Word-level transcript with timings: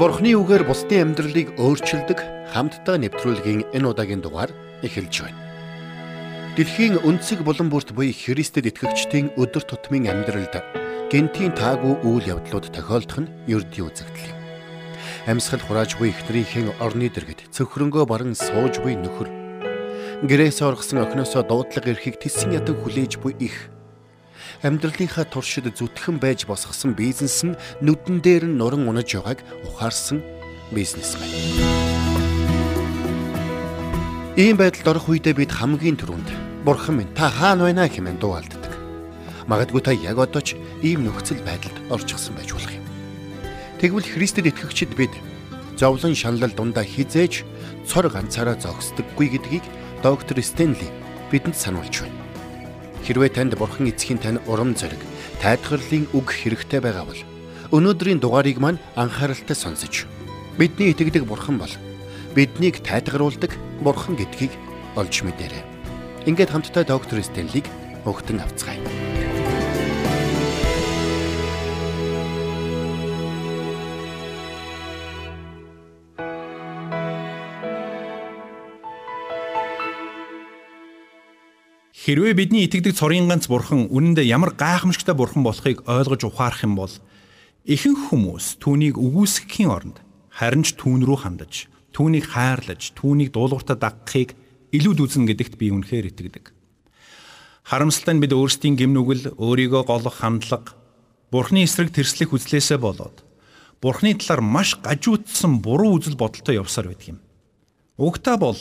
Бурхны 0.00 0.32
үгээр 0.32 0.64
бусдын 0.64 1.12
амьдралыг 1.12 1.60
өөрчилдөг 1.60 2.24
хамтдаа 2.56 2.96
нэвтрүүлгийн 3.04 3.68
энэ 3.76 3.84
удаагийн 3.84 4.24
дугаар 4.24 4.48
эхэлж 4.80 5.28
байна. 5.28 5.36
Дэлхийн 6.56 7.04
өнцөг 7.04 7.44
булан 7.44 7.68
бүрт 7.68 7.92
буй 7.92 8.08
Христэд 8.08 8.64
итгэгчдийн 8.72 9.36
өдөр 9.36 9.60
тутмын 9.60 10.08
амьдралд 10.08 10.56
гентийн 11.12 11.52
таагүй 11.52 12.00
үйл 12.00 12.32
явдлууд 12.32 12.72
тохиолдох 12.72 13.28
нь 13.28 13.32
ердийн 13.44 13.92
үзэгдэл 13.92 14.32
юм. 14.32 14.38
Амьсгал 15.28 15.60
хурааж 15.68 16.00
буй 16.00 16.16
ихнэрийнхэн 16.16 16.80
орны 16.80 17.12
дэргэд 17.12 17.52
цөхрөнгөө 17.52 18.08
баран 18.08 18.32
сууж 18.32 18.80
буй 18.80 18.96
нөхөр 18.96 19.28
гэрээс 20.24 20.64
оргсон 20.64 21.04
охиноосоо 21.04 21.44
дуудлага 21.44 21.92
эрхийг 21.92 22.16
тисэн 22.16 22.56
ятан 22.56 22.72
хүлээж 22.80 23.20
буй 23.20 23.36
их 23.36 23.68
амьдралынхаа 24.62 25.24
туршид 25.24 25.66
зүтгэн 25.72 26.20
байж 26.20 26.44
босгосон 26.44 26.92
бизнес 26.92 27.40
нь 27.44 27.56
нүдэн 27.80 28.20
дээр 28.20 28.44
нь 28.48 28.58
нуран 28.60 28.84
унаж 28.88 29.08
байгааг 29.16 29.40
ухаарсан 29.64 30.20
бизнесмен. 30.72 31.28
Ийм 34.36 34.56
байдалд 34.56 34.88
орох 34.88 35.08
үедээ 35.08 35.34
бид 35.36 35.52
хамгийн 35.52 35.96
түрүүнд 36.00 36.28
Бурхан 36.64 37.00
минь 37.00 37.12
та 37.16 37.32
хаана 37.32 37.72
байна 37.72 37.88
хэмээн 37.88 38.20
дуу 38.20 38.36
алддаг. 38.36 38.72
Магадгүй 39.48 39.80
та 39.80 39.92
яг 39.96 40.20
одоо 40.20 40.44
ч 40.44 40.60
ийм 40.84 41.08
нөхцөл 41.08 41.40
байдалд 41.40 41.76
орчихсон 41.88 42.36
байж 42.36 42.52
болох 42.52 42.72
юм. 42.72 42.84
Тэгвэл 43.80 44.04
Христэд 44.04 44.52
итгэгчид 44.52 44.92
бид 44.92 45.12
зовлон 45.80 46.12
шаналл 46.12 46.52
дундаа 46.52 46.84
хизээж 46.84 47.48
цор 47.88 48.12
ганцаараа 48.12 48.60
зогсдөггүй 48.60 49.40
гэдгийг 49.40 49.64
доктор 50.04 50.36
Стенли 50.44 50.88
бидэнд 51.32 51.56
сануулж 51.56 52.04
байна. 52.04 52.29
Хэрвээ 53.04 53.30
танд 53.32 53.56
бурхан 53.56 53.88
эцгийн 53.88 54.20
тань 54.20 54.42
урам 54.46 54.76
зориг, 54.76 55.00
тайлхарлын 55.40 56.08
үг 56.12 56.30
хэрэгтэй 56.30 56.80
байгаа 56.84 57.04
бол 57.08 57.20
өнөөдрийн 57.72 58.20
дугаарыг 58.20 58.58
маань 58.60 58.82
анхааралтай 58.98 59.56
сонсож 59.56 60.04
бидний 60.58 60.92
итгэдэг 60.92 61.24
бурхан 61.24 61.56
бол 61.58 61.72
биднийг 62.34 62.82
тайлгаруулдаг 62.84 63.56
бурхан 63.80 64.18
гэдгийг 64.18 64.52
олж 64.98 65.14
мэдээрэй. 65.24 65.64
Ингээд 66.28 66.52
хамтдаа 66.52 66.84
доктор 66.84 67.22
Стенлиг 67.24 67.64
өгтөн 68.04 68.44
авцгаая. 68.44 68.99
Хэрвээ 82.10 82.34
бидний 82.34 82.66
итгэдэг 82.66 82.98
цорын 82.98 83.30
ганц 83.30 83.46
бурхан 83.46 83.86
үнэндээ 83.86 84.34
ямар 84.34 84.50
гайхамшигтай 84.58 85.14
бурхан 85.14 85.46
болохыг 85.46 85.86
ойлгож 85.86 86.26
ухаарах 86.26 86.66
юм 86.66 86.74
бол 86.74 86.90
ихэнх 87.62 88.10
хүмүүс 88.10 88.58
түүнийг 88.58 88.98
үгүйсгэхийн 88.98 89.70
оронд 89.70 90.02
харин 90.26 90.66
ч 90.66 90.74
түүн 90.74 91.06
рүү 91.06 91.18
хандаж, 91.22 91.70
түүнийг 91.94 92.34
хайрлаж, 92.34 92.98
түүнийг 92.98 93.30
дуулууртаа 93.30 93.78
дагахыг 93.78 94.34
илүү 94.74 94.94
дүүзэн 94.98 95.22
гэдэгт 95.30 95.54
би 95.54 95.70
үнэхээр 95.70 96.10
итгэдэг. 96.10 96.50
Харамсалтай 97.70 98.18
нь 98.18 98.22
бид 98.26 98.34
өөрсдийн 98.34 98.74
гимнүгэл, 98.74 99.38
өөрийгөө 99.38 99.86
голох 99.86 100.18
хандлага, 100.18 100.74
бурхны 101.30 101.62
эсрэг 101.62 101.94
тэрслэх 101.94 102.34
үзлээсээ 102.34 102.82
болоод 102.82 103.22
бурхны 103.78 104.18
талаар 104.18 104.42
маш 104.42 104.74
гажуудсан 104.82 105.62
буруу 105.62 106.02
үзэл 106.02 106.18
бодолтой 106.18 106.58
явсаар 106.58 106.90
байдаг 106.90 107.14
юм. 107.14 107.18
Угтаа 108.02 108.34
бол 108.34 108.58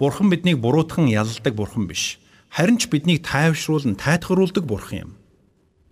бурхан 0.00 0.32
биднийг 0.32 0.64
буруутхан 0.64 1.12
ялладаг 1.12 1.52
бурхан 1.52 1.84
биш 1.84 2.24
харин 2.56 2.80
ч 2.80 2.88
биднийг 2.88 3.20
тайвшруулан 3.20 4.00
тайтгаруулдаг 4.00 4.64
бурхан 4.64 4.96
юм. 4.96 5.10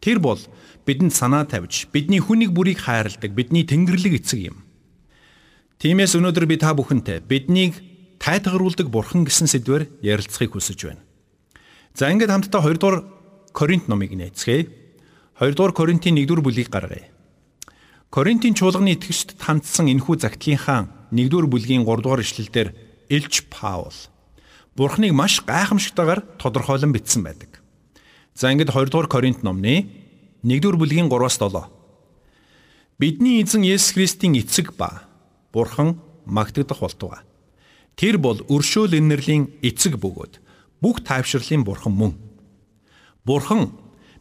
Тэр 0.00 0.16
бол 0.16 0.40
бидэнд 0.88 1.12
санаа 1.12 1.44
тавьж, 1.44 1.92
бидний 1.92 2.24
хүнийг 2.24 2.56
бүрийг 2.56 2.80
хайрладаг, 2.80 3.36
бидний 3.36 3.68
тэнгэрлэг 3.68 4.24
эцэг 4.24 4.48
юм. 4.48 4.64
Тиймээс 5.76 6.16
өнөөдөр 6.16 6.48
би 6.48 6.56
та 6.56 6.72
бүхэнтэй 6.72 7.20
биднийг 7.20 7.76
тайтгаруулдаг 8.16 8.88
бурхан 8.88 9.28
гэсэн 9.28 9.44
сэдвээр 9.44 10.00
ярилцахыг 10.00 10.56
хүсэж 10.56 10.80
байна. 10.88 11.04
За 11.92 12.08
ингээд 12.08 12.32
хамтдаа 12.32 12.64
2 12.64 12.80
дугаар 12.80 13.04
Коринт 13.52 13.84
номыг 13.92 14.16
нээцгээе. 14.16 14.64
2 15.44 15.52
дугаар 15.52 15.76
Коринтын 15.76 16.16
1 16.16 16.24
дугаар 16.24 16.48
бүлгийг 16.48 16.72
гаргая. 16.72 17.12
Коринтын 18.08 18.56
чуулганы 18.56 18.96
итгэгчд 18.96 19.36
хандсан 19.36 19.92
энэхүү 19.92 20.16
загтлынхаа 20.16 21.12
1 21.12 21.28
дугаар 21.28 21.48
бүлгийн 21.52 21.84
3 21.84 22.00
дугаар 22.00 22.24
ишлэлдэр 22.24 22.68
Илч 23.12 23.52
Паул 23.52 23.92
Бурхныг 24.76 25.12
маш 25.14 25.38
гайхамшигтайгаар 25.46 26.20
тодорхойлон 26.38 26.90
бичсэн 26.90 27.22
байдаг. 27.22 27.62
За 28.34 28.50
ингээд 28.50 28.74
2 28.74 28.90
дугаар 28.90 29.06
Коринт 29.06 29.46
номны 29.46 29.86
1-р 30.42 30.74
бүлгийн 30.74 31.06
3-аас 31.06 31.38
7. 31.38 31.70
Бидний 32.98 33.38
эзэн 33.38 33.62
Есүс 33.62 33.94
Христийн 33.94 34.34
эцэг 34.34 34.74
ба 34.74 35.06
Бурхан 35.54 36.02
магтагдах 36.26 36.82
болтугай. 36.82 37.22
Тэр 37.94 38.18
бол 38.18 38.42
өршөөл 38.50 38.98
инэрлийн 38.98 39.54
эцэг 39.62 39.94
бөгөөд 40.02 40.42
бүх 40.82 41.06
тайвшрлын 41.06 41.62
Бурхан 41.62 41.94
мөн. 41.94 42.12
Бурхан 43.22 43.70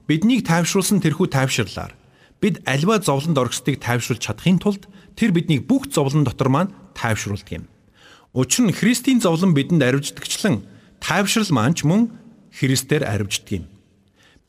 биднийг 0.06 0.46
тайвшруулсан 0.46 1.02
тэрхүү 1.02 1.34
тайвширлаар 1.34 1.98
бид 2.38 2.62
альва 2.70 3.02
зовлонд 3.02 3.42
оргсдыг 3.42 3.82
тайвшруулж 3.82 4.22
чадахын 4.22 4.62
тулд 4.62 4.86
тэр 5.18 5.34
биднийг 5.34 5.66
бүх 5.66 5.90
зовлон 5.90 6.22
дотор 6.24 6.54
маань 6.54 6.74
тайвшруулдаг 6.94 7.50
юм. 7.50 7.66
Учир 8.34 8.66
нь 8.66 8.74
Христийн 8.74 9.22
зовлон 9.22 9.54
бидэнд 9.54 9.86
аривждагчлан 9.86 10.66
тайвшрал 10.98 11.54
маань 11.54 11.78
ч 11.78 11.86
мөн 11.86 12.10
Христээр 12.50 13.06
аривждаг 13.06 13.62
юм. 13.62 13.66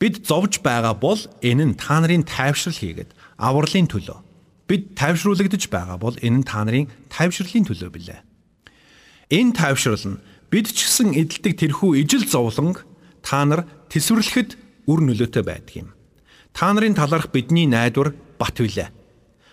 Бид 0.01 0.25
зовж 0.25 0.65
байгаа 0.65 0.97
бол 0.97 1.21
энэ 1.45 1.65
нь 1.69 1.77
та 1.77 2.01
нарын 2.01 2.25
тайвшрал 2.25 2.73
хийгээд 2.73 3.13
авралын 3.37 3.85
төлөө. 3.85 4.19
Бид 4.65 4.97
тайвшруулагдж 4.97 5.69
байгаа 5.69 6.01
бол 6.01 6.17
энэ 6.17 6.41
нь 6.41 6.47
та 6.49 6.65
нарын 6.65 6.89
тайвшрлын 7.13 7.69
төлөө 7.69 7.89
билээ. 7.93 8.21
Энэ 9.29 9.53
тайвшрал 9.53 10.01
нь 10.01 10.21
бид 10.49 10.73
ч 10.73 10.89
гэсэн 10.89 11.13
эдэлдэг 11.13 11.53
тэрхүү 11.53 12.01
ижил 12.01 12.25
зовлонг 12.25 12.89
та 13.21 13.45
нар 13.45 13.69
тэсвэрлэхэд 13.93 14.57
үр 14.89 14.99
нөлөөтэй 15.05 15.45
байдаг 15.45 15.73
юм. 15.77 15.89
Та 16.57 16.73
нарын 16.73 16.97
талаарх 16.97 17.29
бидний 17.29 17.69
найдвар 17.69 18.17
бат 18.41 18.57
билээ. 18.57 18.89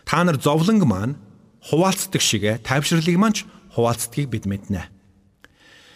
Та 0.08 0.24
нар 0.24 0.40
зовлонг 0.40 0.88
маань 0.88 1.20
хуваалцдаг 1.68 2.24
шигэ 2.24 2.64
тайвшрлыг 2.64 3.20
маань 3.20 3.44
хуваалцдгийг 3.72 4.28
бид 4.28 4.44
мэднэ. 4.46 4.88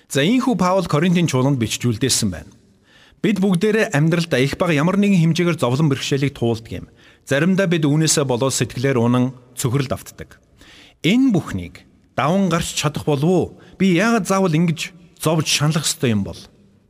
За 0.09 0.23
ийхүү 0.23 0.57
Паул 0.57 0.87
Коринтын 0.87 1.29
чуулганд 1.29 1.61
бичжүүлдээсэн 1.61 2.31
байна. 2.31 2.53
Бид 3.23 3.43
бүгдээрээ 3.43 3.91
амьдралдаа 3.97 4.41
их 4.41 4.55
бага 4.55 4.77
ямар 4.77 4.97
нэгэн 5.01 5.35
хэмжээгээр 5.35 5.59
зовлон 5.59 5.91
бэрхшээлийг 5.91 6.37
туулдаг 6.37 6.73
юм. 6.73 6.87
Заримдаа 7.27 7.67
бид 7.67 7.83
үүнээсээ 7.83 8.23
болоод 8.23 8.55
сэтгэлээр 8.55 9.03
унан 9.03 9.35
цөхрөлд 9.59 9.91
автдаг. 9.91 10.39
Энэ 11.03 11.35
бүхнийг 11.35 11.83
даван 12.15 12.49
гарч 12.49 12.79
чадах 12.79 13.03
болов 13.03 13.27
уу? 13.27 13.47
Би 13.79 13.99
яагаад 13.99 14.31
заавал 14.31 14.55
ингэж 14.55 14.95
зовж 15.19 15.47
шаналх 15.51 15.83
ёстой 15.83 16.15
юм 16.15 16.23
бол? 16.23 16.39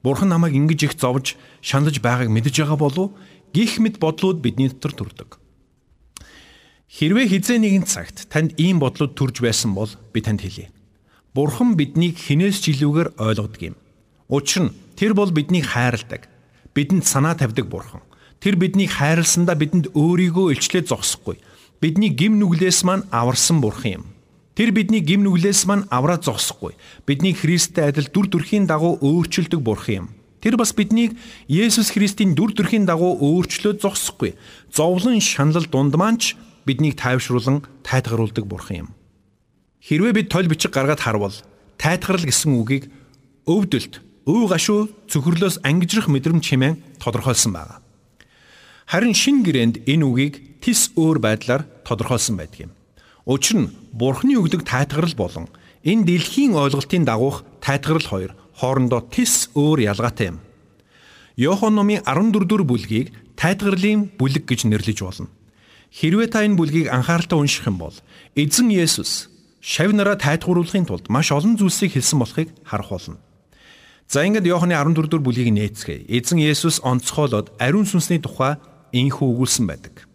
Бурхан 0.05 0.29
намайг 0.29 0.53
ингэж 0.55 0.81
их 0.85 0.95
зовж 1.01 1.41
шаналж 1.65 2.05
байгааг 2.05 2.29
мэдэж 2.29 2.63
байгаа 2.63 2.77
болов? 2.77 3.17
Гих 3.57 3.81
мэд 3.81 3.97
бодлууд 3.97 4.45
бидний 4.45 4.69
дотор 4.69 4.93
төрдөг. 4.93 5.41
Хэрвээ 6.93 7.27
хизээ 7.33 7.59
нэгэн 7.59 7.85
цагт 7.89 8.29
танд 8.29 8.55
ийм 8.61 8.79
бодлууд 8.79 9.17
төрж 9.17 9.41
байсан 9.41 9.73
бол 9.75 9.91
би 10.13 10.21
танд 10.21 10.45
хэлье. 10.45 10.71
Бурхан 11.37 11.77
биднийг 11.77 12.17
хинээс 12.17 12.65
ч 12.65 12.73
илүүгээр 12.73 13.21
ойлгодог 13.21 13.61
юм. 13.61 13.77
Учир 14.33 14.73
нь 14.73 14.75
тэр 14.97 15.13
бол 15.13 15.29
биднийг 15.29 15.69
хайрладаг. 15.69 16.33
Бидэнд 16.73 17.05
санаа 17.05 17.37
тавьдаг 17.37 17.69
бурхан. 17.69 18.01
Тэр 18.41 18.57
биднийг 18.57 18.97
хайрласандаа 18.97 19.53
бидэнд 19.53 19.93
өөрийгөө 19.93 20.57
илчлээ 20.57 20.89
зогсохгүй. 20.89 21.37
Бидний 21.85 22.09
гим 22.09 22.41
нүглээс 22.41 22.89
маань 22.89 23.05
аварсан 23.13 23.61
бурхан 23.61 24.01
юм. 24.01 24.05
Тэр 24.57 24.73
бидний 24.73 25.05
гим 25.05 25.29
нүглээс 25.29 25.69
маань 25.69 25.85
авраад 25.93 26.25
зогсохгүй. 26.25 26.73
Бидний 27.05 27.37
Христтэй 27.37 27.93
адил 27.93 28.09
дүр 28.09 28.33
төрхийн 28.33 28.65
дагуу 28.65 28.97
өөрчилдөг 29.05 29.61
бурхан 29.61 30.09
юм. 30.09 30.09
Тэр 30.41 30.57
бас 30.57 30.73
биднийг 30.73 31.21
Есүс 31.53 31.93
Христийн 31.93 32.33
дүр 32.33 32.57
төрхийн 32.57 32.89
дагуу 32.89 33.13
өөрчлөөд 33.21 33.85
зогсохгүй. 33.85 34.33
Зовлон 34.73 35.21
шанал 35.21 35.69
дунд 35.69 36.01
маань 36.01 36.17
ч 36.17 36.33
биднийг 36.65 36.97
тайвшруулан 36.97 37.61
тайтгаруулдаг 37.85 38.49
бурхан 38.49 38.89
юм. 38.89 38.89
Хэрвээ 39.87 40.13
бид 40.19 40.29
тойл 40.35 40.51
бичиг 40.51 40.75
гаргаад 40.75 40.99
харвал 40.99 41.37
тайтгарл 41.79 42.27
гэсэн 42.27 42.59
үгийг 42.59 42.91
өвдөлт, 43.47 44.03
өв 44.27 44.51
гашуу 44.51 44.91
цөхрлөөс 45.07 45.63
ангижрах 45.63 46.11
мэдрэмж 46.11 46.43
хэмээн 46.43 46.99
тодорхойлсон 46.99 47.55
байна. 47.55 47.79
Харин 48.91 49.15
шин 49.15 49.47
гэрээнд 49.47 49.87
энэ 49.87 50.03
үгийг 50.03 50.59
тис 50.59 50.91
өөр 50.99 51.23
байдлаар 51.23 51.63
тодорхойлсон 51.87 52.35
байдаг 52.35 52.67
юм. 52.67 52.73
Учир 53.31 53.63
нь 53.63 53.71
Бурхны 53.95 54.35
өгдөг 54.35 54.67
тайтгарл 54.67 55.15
болон 55.15 55.47
энэ 55.87 56.03
дэлхийн 56.03 56.59
ойлголтын 56.59 57.07
дагуух 57.07 57.47
тайтгарл 57.63 58.03
хоёр 58.03 58.35
хоорондоо 58.59 59.07
тис 59.07 59.55
өөр 59.55 59.87
ялгаатай 59.87 60.35
юм. 60.35 60.43
Йохан 61.39 61.79
номын 61.79 62.03
14 62.03 62.43
дугаар 62.43 62.67
бүлгийг 62.67 63.15
тайтгарлын 63.39 64.11
бүлэг 64.19 64.51
гэж 64.51 64.67
нэрлэж 64.67 64.99
болно. 65.07 65.31
Хэрвээ 65.95 66.27
та 66.27 66.43
энэ 66.43 66.59
бүлгийг 66.59 66.91
анхааралтай 66.91 67.39
унших 67.39 67.71
юм 67.71 67.79
бол 67.79 67.95
эзэн 68.35 68.75
Есүс 68.75 69.36
шав 69.67 69.91
нараа 69.91 70.15
тайтгууруулахын 70.15 70.87
тулд 70.87 71.11
маш 71.11 71.35
олон 71.35 71.59
зүйлсийг 71.59 71.99
хэлсэн 71.99 72.23
болохыг 72.23 72.55
харах 72.63 72.91
болно. 72.95 73.19
За 74.07 74.23
ингээд 74.23 74.47
Иохны 74.47 74.79
14 74.79 75.11
дугаар 75.11 75.27
бүлгийг 75.27 75.51
нээцгээе. 75.51 76.07
Эзэн 76.07 76.39
Есүс 76.39 76.79
онцгойлоод 76.87 77.51
ариун 77.59 77.83
сүнсний 77.83 78.23
тухай 78.23 78.63
инхүү 78.95 79.27
өгүүлсэн 79.27 79.67
байдаг. 79.67 80.07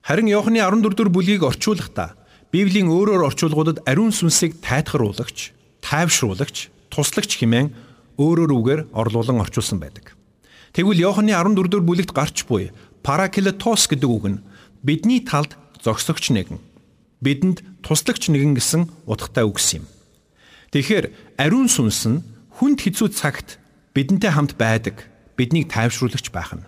Харин 0.00 0.32
Иохны 0.32 0.64
14 0.64 0.80
дугаар 0.80 1.12
бүлгийг 1.12 1.44
орчуулахдаа 1.44 2.16
Библийн 2.48 2.88
өөрөөр 2.88 3.28
орчуулгуудад 3.28 3.84
ариун 3.84 4.16
сүнсийг 4.16 4.56
тайтгаруулагч, 4.64 5.52
тайвшруулагч, 5.84 6.72
туслагч 6.88 7.36
хэмээн 7.36 7.68
өөрөөр 8.16 8.52
үгээр 8.56 8.80
орлуулан 8.96 9.44
орчуулсан 9.44 9.76
байдаг. 9.76 10.16
Тэгвэл 10.72 11.04
Иоханны 11.04 11.36
14 11.36 11.68
дугаар 11.68 11.84
бүлэгт 11.84 12.16
гарч 12.16 12.48
буй 12.48 12.72
параклетос 13.04 13.92
гэдэг 13.92 14.08
үг 14.08 14.24
нь 14.24 14.42
бидний 14.80 15.20
талд 15.20 15.58
зогсогч 15.84 16.32
нэгэн, 16.32 16.62
бидэнд 17.20 17.73
туслагч 17.84 18.32
нэгэн 18.32 18.56
гэсэн 18.56 18.88
утгатай 19.04 19.44
үгс 19.44 19.78
юм. 19.78 19.84
Тэгэхээр 20.72 21.38
ариун 21.38 21.68
сүнс 21.68 22.08
нь 22.08 22.24
хүнд 22.58 22.80
хэцүү 22.80 23.08
цагт 23.12 23.60
бидэнтэй 23.92 24.32
хамт 24.32 24.56
байдаг, 24.58 25.06
биднийг 25.36 25.70
тайвшруулагч 25.70 26.32
байх 26.32 26.56
нь. 26.56 26.66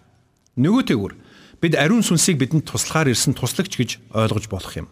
Нөгөө 0.60 0.82
тэгвэр 0.92 1.14
бид 1.58 1.74
ариун 1.74 2.04
сүнсийг 2.04 2.38
бидэнд 2.38 2.68
туслахаар 2.68 3.10
ирсэн 3.10 3.34
туслагч 3.34 3.74
гэж 3.74 3.90
ойлгож 4.12 4.46
болох 4.46 4.74
юм. 4.76 4.88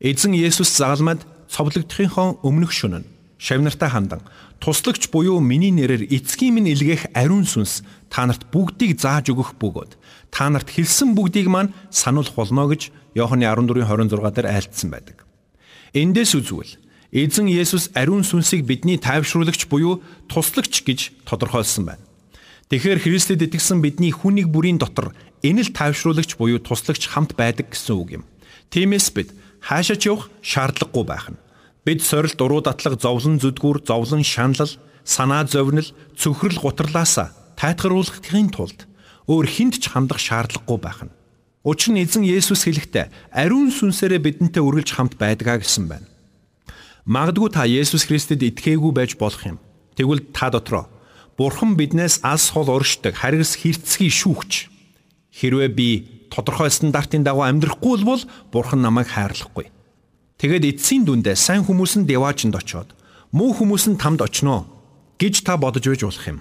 Эзэн 0.00 0.34
Есүс 0.34 0.74
загалмад 0.74 1.22
цовлогдохынхон 1.52 2.42
өмнөх 2.42 2.72
шөнө 2.72 3.04
нь 3.04 3.10
шавнартаа 3.38 3.90
хандан 3.92 4.22
туслагч 4.60 5.12
буюу 5.12 5.40
миний 5.40 5.70
нэрээр 5.70 6.08
эцгийн 6.08 6.54
минь 6.56 6.72
илгээх 6.72 7.12
ариун 7.12 7.44
сүнс 7.44 7.84
та 8.08 8.24
нарт 8.24 8.48
бүгдийг 8.48 8.96
зааж 8.96 9.28
өгөх 9.28 9.60
бөгөөд 9.60 9.92
та 10.32 10.48
нарт 10.48 10.72
хэлсэн 10.72 11.12
бүгдийг 11.12 11.52
маань 11.52 11.74
сануулах 11.92 12.32
болно 12.34 12.64
гэж 12.72 12.90
Иоханны 13.14 13.46
14:26 13.46 14.34
дээр 14.34 14.48
айлтсан 14.48 14.90
байдаг. 14.90 15.23
Эндээс 15.94 16.34
үзвэл 16.34 16.74
эзэн 17.14 17.46
Есүс 17.46 17.94
ариун 17.94 18.26
сүнсийг 18.26 18.66
бидний 18.66 18.98
тайвшруулагч 18.98 19.70
буюу 19.70 20.02
туслагч 20.26 20.82
гэж 20.82 21.22
тодорхойлсон 21.22 21.86
байна. 21.86 22.02
Тэгэхээр 22.66 22.98
Христэд 23.06 23.46
итгэсэн 23.46 23.78
бидний 23.78 24.10
хүнийг 24.10 24.50
бүрийн 24.50 24.82
дотор 24.82 25.14
энэ 25.46 25.62
л 25.62 25.70
тайвшруулагч 25.70 26.34
буюу 26.34 26.58
туслагч 26.58 27.06
хамт 27.06 27.38
байдаг 27.38 27.70
гэсэн 27.70 27.94
үг 27.94 28.08
юм. 28.18 28.24
Тиймээс 28.74 29.14
бид 29.14 29.30
хаашаа 29.62 29.94
ч 29.94 30.10
явах 30.10 30.34
шаардлагагүй 30.42 31.04
байх 31.06 31.30
нь. 31.30 31.38
Бид 31.86 32.02
сорилт 32.02 32.42
уруу 32.42 32.58
датлаг 32.58 32.98
зовлон 32.98 33.38
зүдгүүр 33.38 33.86
зовлон 33.86 34.26
шаналл 34.26 34.74
санаа 35.06 35.46
зовнил 35.46 35.86
цөхрөл 36.18 36.58
гутарлаасаа 36.58 37.54
тайтгаруулахын 37.54 38.50
тулд 38.50 38.90
өөр 39.30 39.46
хинт 39.46 39.78
ч 39.78 39.94
хандах 39.94 40.18
шаардлагагүй 40.18 40.78
байх 40.82 41.06
нь. 41.06 41.14
Учир 41.64 41.96
нь 41.96 42.04
эзэн 42.04 42.28
Есүс 42.28 42.68
хэлэхдээ 42.68 43.32
ариун 43.32 43.72
сүнсээрээ 43.72 44.20
бидэнтэй 44.20 44.60
үргэлж 44.60 44.90
хамт 44.92 45.16
байдгаа 45.16 45.64
гэсэн 45.64 45.88
байна. 45.88 46.06
Магадгүй 47.08 47.48
та 47.56 47.64
Есүс 47.64 48.04
Христэд 48.04 48.44
итгээгүй 48.44 48.92
байж 48.92 49.16
болох 49.16 49.40
юм. 49.48 49.56
Тэгвэл 49.96 50.28
та 50.36 50.52
дотроо 50.52 50.92
Бурхан 51.40 51.74
биднээс 51.74 52.20
алс 52.20 52.52
хол 52.52 52.68
оршдог 52.68 53.16
харгас 53.16 53.56
хэрцгий 53.56 54.12
шүүгч. 54.12 54.68
Хэрвээ 55.32 55.70
би 55.72 55.88
тодорхой 56.28 56.70
стандартын 56.70 57.24
дагуу 57.24 57.48
амьдрахгүй 57.48 58.04
бол 58.04 58.22
Бурхан 58.52 58.84
намайг 58.84 59.08
хайрлахгүй. 59.08 59.72
Тэгэд 60.38 60.68
эцсийн 60.68 61.02
дүндээ 61.08 61.34
сайн 61.34 61.64
хүмүүс 61.64 61.96
нь 61.98 62.06
деваачнд 62.06 62.54
очоод 62.54 62.92
муу 63.32 63.56
хүмүүс 63.56 63.90
нь 63.90 63.98
тамд 63.98 64.22
очноо 64.22 64.68
гэж 65.18 65.42
та 65.42 65.56
бодож 65.58 65.88
байж 65.88 66.02
болох 66.04 66.26
юм. 66.28 66.38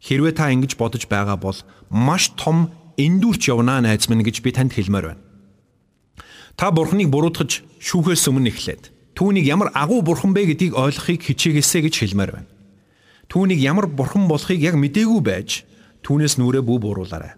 Хэрвээ 0.00 0.32
та 0.32 0.48
ингэж 0.54 0.80
бодож 0.80 1.04
байгаа 1.10 1.36
бол 1.36 1.58
маш 1.90 2.32
том 2.38 2.72
эндүрч 2.96 3.48
явнаа 3.48 3.80
найз 3.80 4.08
минь 4.08 4.24
гэж 4.24 4.42
би 4.42 4.52
танд 4.52 4.72
хэлмээр 4.72 5.06
байна. 5.12 5.22
Та 6.56 6.70
Бурханыг 6.70 7.08
буруутгаж 7.08 7.64
шүүхээс 7.80 8.28
өмнө 8.28 8.52
эхлээд 8.52 8.92
түүнийг 9.16 9.46
ямар 9.46 9.70
агуу 9.74 10.02
бурхан 10.02 10.32
бэ 10.32 10.52
гэдгийг 10.52 10.76
ойлгохыг 10.76 11.20
хичээгээсэй 11.22 11.82
гэж 11.88 11.94
хэлмээр 12.00 12.32
байна. 12.32 12.50
Түүнийг 13.28 13.60
ямар 13.60 13.86
бурхан 13.88 14.28
болохыг 14.28 14.60
яг 14.60 14.76
мдээгүй 14.76 15.20
байж 15.20 15.64
түүнээс 16.04 16.36
нүрээ 16.40 16.64
бүү 16.64 16.78
бууруулаарай. 16.80 17.36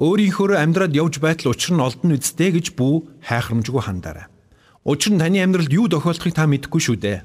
Өөрийнхөө 0.00 0.56
амьдраад 0.56 0.96
явж 0.96 1.20
байтал 1.20 1.52
учир 1.52 1.76
нь 1.76 1.84
олдно 1.84 2.16
үсттэй 2.16 2.56
гэж 2.56 2.72
бүү 2.72 3.24
хайхрамжгүй 3.28 3.84
хандаарай. 3.84 4.32
Учир 4.84 5.12
нь 5.12 5.20
таны 5.20 5.44
амьдралд 5.44 5.72
юу 5.72 5.92
тохиолдохыг 5.92 6.32
та 6.32 6.48
мэдэхгүй 6.48 6.80
шүү 6.80 6.96
дээ. 6.96 7.18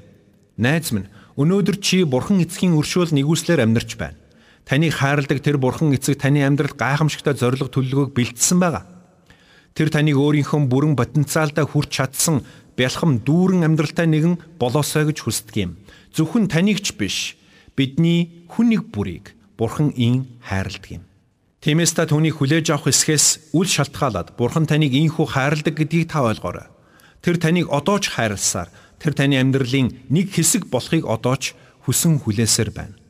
Найз 0.60 0.92
минь, 0.92 1.08
өнөөдөр 1.40 1.76
чи 1.80 2.04
бурхан 2.04 2.44
эцгийн 2.44 2.76
өршөөл 2.76 3.16
нэгүслэр 3.16 3.64
амьдрч 3.64 3.96
байна. 3.96 4.20
Таныг 4.66 4.98
хайрладаг 4.98 5.38
тэр 5.46 5.62
бурхан 5.62 5.94
эцэг 5.94 6.18
таны 6.18 6.42
амьдралд 6.42 6.74
гайхамшигтай 6.74 7.38
зориг 7.38 7.70
төлөвлөгөөг 7.70 8.10
бэлдсэн 8.18 8.58
байгаа. 8.58 8.82
Тэр 9.78 9.94
таныг 9.94 10.18
өөрийнхөө 10.18 10.66
бүрэн 10.66 10.98
потенциалдаа 10.98 11.70
хүрч 11.70 12.02
чадсан 12.02 12.42
бялхам 12.74 13.22
дүүрэн 13.22 13.62
амьдралтай 13.62 14.10
нэгэн 14.10 14.58
болоосой 14.58 15.06
гэж 15.06 15.22
хүсдэг 15.22 15.56
юм. 15.62 15.70
Зөвхөн 16.10 16.50
таныг 16.50 16.82
ч 16.82 16.98
биш, 16.98 17.38
бидний 17.78 18.42
хүн 18.50 18.74
нэг 18.74 18.90
бүрийг 18.90 19.38
Бурхан 19.54 19.94
ин 19.94 20.26
хайрладаг 20.42 21.00
юм. 21.00 21.06
Тиймээс 21.62 21.94
та 21.94 22.04
түүнийг 22.10 22.42
хүлээж 22.42 22.74
авах 22.74 22.90
эсхээс 22.90 23.54
үл 23.54 23.70
шалтгаалаад 23.70 24.34
Бурхан 24.34 24.66
таныг 24.66 24.92
инхүү 24.92 25.30
хайрладаг 25.30 25.78
гэдгийг 25.78 26.10
та 26.10 26.26
ойлгоорой. 26.26 26.66
Тэр 27.22 27.38
таныг 27.38 27.70
одоо 27.70 28.02
ч 28.02 28.10
хайрласаар 28.12 28.68
тэр 28.98 29.14
таны 29.14 29.38
амьдралын 29.38 30.10
нэг 30.10 30.34
хэсэг 30.34 30.68
болохыг 30.68 31.06
одоо 31.06 31.38
ч 31.38 31.54
хүсэн 31.86 32.20
хүлээсээр 32.20 32.70
байна. 32.74 33.05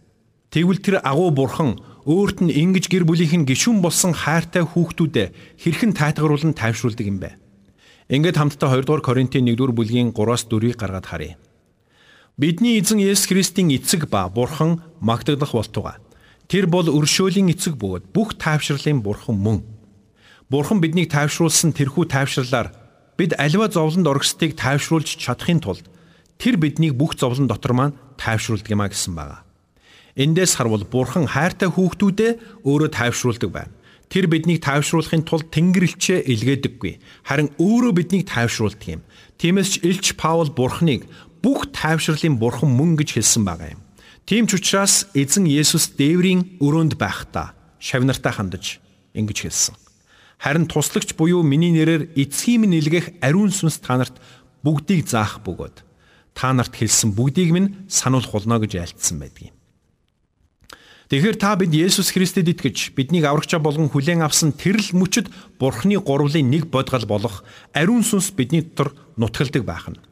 Тэгвэл 0.51 0.81
тэр 0.81 0.97
агуу 1.03 1.31
Бурхан 1.35 1.81
өөрт 2.07 2.39
нь 2.45 2.55
ингэж 2.55 2.87
гэр 2.87 3.03
бүлийнх 3.03 3.35
нь 3.35 3.49
гишүүн 3.51 3.83
болсон 3.83 4.15
хайртай 4.15 4.63
хүүхдүүдэд 4.63 5.35
хэрхэн 5.59 5.93
тайтгаруулан 5.93 6.55
тайвшруулдаг 6.55 7.07
юм 7.07 7.19
бэ? 7.19 7.35
Ингээд 8.07 8.39
хамтдаа 8.39 8.79
2 8.79 8.87
дугаар 8.87 9.03
Коринтын 9.03 9.51
1 9.51 9.59
дугаар 9.59 9.75
бүлгийн 9.75 10.15
3-аас 10.15 10.47
4-ийг 10.47 10.79
гаргаад 10.79 11.11
харъя. 11.11 11.35
Бидний 12.39 12.79
эзэн 12.79 13.03
Есүс 13.03 13.27
Христийн 13.27 13.75
эцэг 13.75 14.07
ба 14.07 14.31
Бурхан 14.31 14.85
магтагдах 15.03 15.51
болтугай. 15.51 15.99
Тэр 16.47 16.71
бол 16.71 16.87
өршөөлийн 16.87 17.51
эцэг 17.51 17.75
бөгөөд 17.75 18.15
бүх 18.15 18.39
тайвшрлын 18.39 19.03
Бурхан 19.03 19.35
мөн. 19.35 19.59
Бурхан 20.47 20.79
биднийг 20.79 21.11
тайвшруулсан 21.11 21.75
тэрхүү 21.75 22.07
тайвшрлаар 22.07 22.71
бид 23.19 23.35
аливаа 23.35 23.67
зовлонд 23.67 24.07
оргистыг 24.07 24.55
тайвшруулж 24.55 25.19
чадахын 25.19 25.59
тулд 25.59 25.91
тэр 26.39 26.55
биднийг 26.61 26.95
бүх 26.95 27.19
зовлон 27.19 27.51
дотор 27.51 27.73
маань 27.75 27.99
тайвшруулдаг 28.15 28.71
юма 28.71 28.87
гэсэн 28.87 29.17
байгаа. 29.17 29.46
Эндээс 30.17 30.57
харвал 30.57 30.89
Бурхан 30.89 31.29
хайртай 31.29 31.69
хүүхдүүдээ 31.69 32.65
өөрөө 32.65 32.91
тайвшруулдаг 32.91 33.51
байна. 33.53 33.73
Тэр 34.09 34.33
биднийг 34.33 34.65
тайвшруулахын 34.65 35.29
тулд 35.29 35.53
Тэнгэрлэгчээ 35.53 36.25
илгээдэггүй. 36.25 36.93
Харин 37.29 37.53
өөрөө 37.61 37.93
биднийг 37.93 38.25
тайвшруулдаг 38.25 38.89
юм. 38.89 39.03
Тиймээс 39.37 39.77
ч 39.77 39.85
Илч 39.85 40.17
Паул 40.17 40.49
Бурханыг 40.49 41.05
бүх 41.45 41.69
тайвшрлын 41.75 42.41
бурхан 42.41 42.71
мөн 42.71 42.97
гэж 42.97 43.19
хэлсэн 43.19 43.45
байгаа 43.45 43.77
юм. 43.77 43.83
Тийм 44.25 44.49
ч 44.49 44.57
учраас 44.57 45.11
эзэн 45.13 45.45
Есүс 45.47 45.95
дээврийн 45.99 46.59
өрөөнд 46.65 46.97
байхдаа 46.97 47.53
шавнартаа 47.77 48.33
хандаж 48.41 48.81
ингэж 49.12 49.39
хэлсэн. 49.45 49.75
Харин 50.39 50.67
туслагч 50.67 51.15
буюу 51.19 51.43
миний 51.43 51.73
нэрээр 51.75 52.15
эцгийн 52.17 52.65
минь 52.65 52.79
илгээх 52.79 53.21
ариун 53.21 53.51
сүнс 53.51 53.81
та 53.85 54.01
нарт 54.01 54.17
бүгдийг 54.65 55.07
заах 55.07 55.40
бөгөөд 55.47 55.85
та 56.37 56.52
нарт 56.52 56.75
хэлсэн 56.76 57.17
бүгдийг 57.17 57.50
минь 57.55 57.88
сануулах 57.88 58.33
болно 58.35 58.61
гэж 58.61 58.73
айлтсан 58.76 59.23
байдгийг. 59.23 59.56
Тэгэхээр 61.07 61.39
та 61.39 61.55
бид 61.55 61.71
Есүс 61.71 62.11
Христэд 62.11 62.51
итгэж 62.51 62.99
биднийг 62.99 63.31
аврагчаа 63.31 63.63
болгон 63.63 63.87
хүлээн 63.87 64.27
авсан 64.27 64.51
тэрл 64.51 64.91
мөчөд 64.91 65.31
Бурхны 65.55 66.03
гурвлын 66.03 66.51
нэг 66.51 66.67
бодгал 66.67 67.07
болох 67.07 67.47
ариун 67.71 68.03
сүнс 68.03 68.35
бидний 68.35 68.67
дотор 68.67 68.91
нутгалдаг 69.15 69.63
байх 69.63 69.87
нь. 69.87 70.03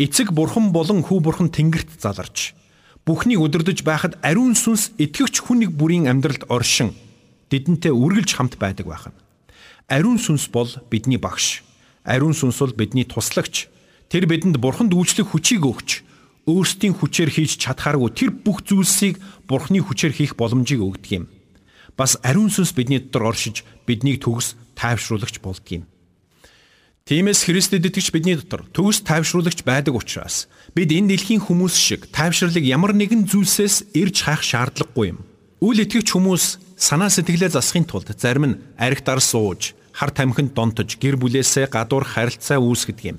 Эцэг 0.00 0.32
бурхан 0.32 0.72
болон 0.72 1.04
хүү 1.04 1.20
бурхан 1.20 1.52
тэнгэрт 1.52 2.00
заларч 2.00 2.56
бүхнийг 3.04 3.40
өдөрдөж 3.44 3.84
байхад 3.84 4.16
ариун 4.24 4.56
сүнс 4.56 4.96
итгэвч 4.96 5.44
хүн 5.44 5.68
нэг 5.68 5.76
бүрийн 5.76 6.08
амьдралд 6.08 6.48
оршин 6.48 6.96
тэдэнтэй 7.52 7.92
үргэлж 7.92 8.40
хамт 8.40 8.56
байдаг 8.56 8.88
байх 8.88 9.12
нь. 9.12 9.16
Ариун 9.92 10.16
сүнс 10.16 10.48
бол 10.48 10.72
бидний 10.88 11.20
багш. 11.20 11.60
Ариун 12.00 12.32
сүнс 12.32 12.64
бол 12.64 12.72
бидний 12.72 13.04
туслагч. 13.04 13.68
Тэр 14.08 14.24
бидэнд 14.24 14.56
бурханд 14.56 14.94
үйлчлэх 14.96 15.36
хүчийг 15.36 15.68
өгч 15.68 16.06
өөрсдийн 16.50 16.98
хүчээр 16.98 17.30
хийж 17.30 17.62
чадхааргүй 17.62 18.10
тэр 18.10 18.30
бүх 18.34 18.66
зүйлсийг 18.66 19.22
бурхны 19.46 19.78
хүчээр 19.78 20.10
хийх 20.10 20.32
боломжийг 20.34 20.82
өгдөг 20.82 21.10
юм. 21.14 21.24
Бас 21.94 22.18
ариун 22.26 22.50
сүнс 22.50 22.74
бидний 22.74 22.98
дотор 22.98 23.30
оршиж 23.30 23.62
биднийг 23.86 24.18
төгс 24.26 24.58
тайвшруулагч 24.74 25.38
болдго 25.38 25.70
юм. 25.78 25.84
Тиймээс 27.06 27.46
Христэд 27.46 27.86
итгэж 27.90 28.14
бидний 28.14 28.38
дотор 28.38 28.66
төгс 28.70 29.02
тайвшруулагч 29.02 29.66
байдаг 29.66 29.98
учраас 29.98 30.46
бид 30.74 30.94
энэ 30.94 31.14
дэлхийн 31.18 31.42
хүмүүс 31.42 31.74
шиг 31.74 32.06
тайвшрлыг 32.14 32.62
ямар 32.62 32.94
нэгэн 32.94 33.26
зүйлсээс 33.26 33.94
ирж 33.98 34.16
хайх 34.26 34.42
шаардлагагүй 34.46 35.14
юм. 35.14 35.18
Үл 35.58 35.82
итгэгч 35.82 36.14
хүмүүс 36.14 36.44
санаа 36.78 37.10
сэтгэлээ 37.10 37.52
засахын 37.52 37.84
тулд 37.84 38.08
зарим 38.14 38.44
нь 38.46 38.58
арх 38.78 39.04
дар 39.04 39.20
сууж, 39.20 39.74
хар 39.92 40.14
тамхинд 40.14 40.54
донтож, 40.54 40.96
гэр 40.96 41.20
бүлээсээ 41.20 41.68
гадуур 41.68 42.06
харилцаа 42.06 42.56
үүсгэдэг 42.62 43.06
юм. 43.12 43.18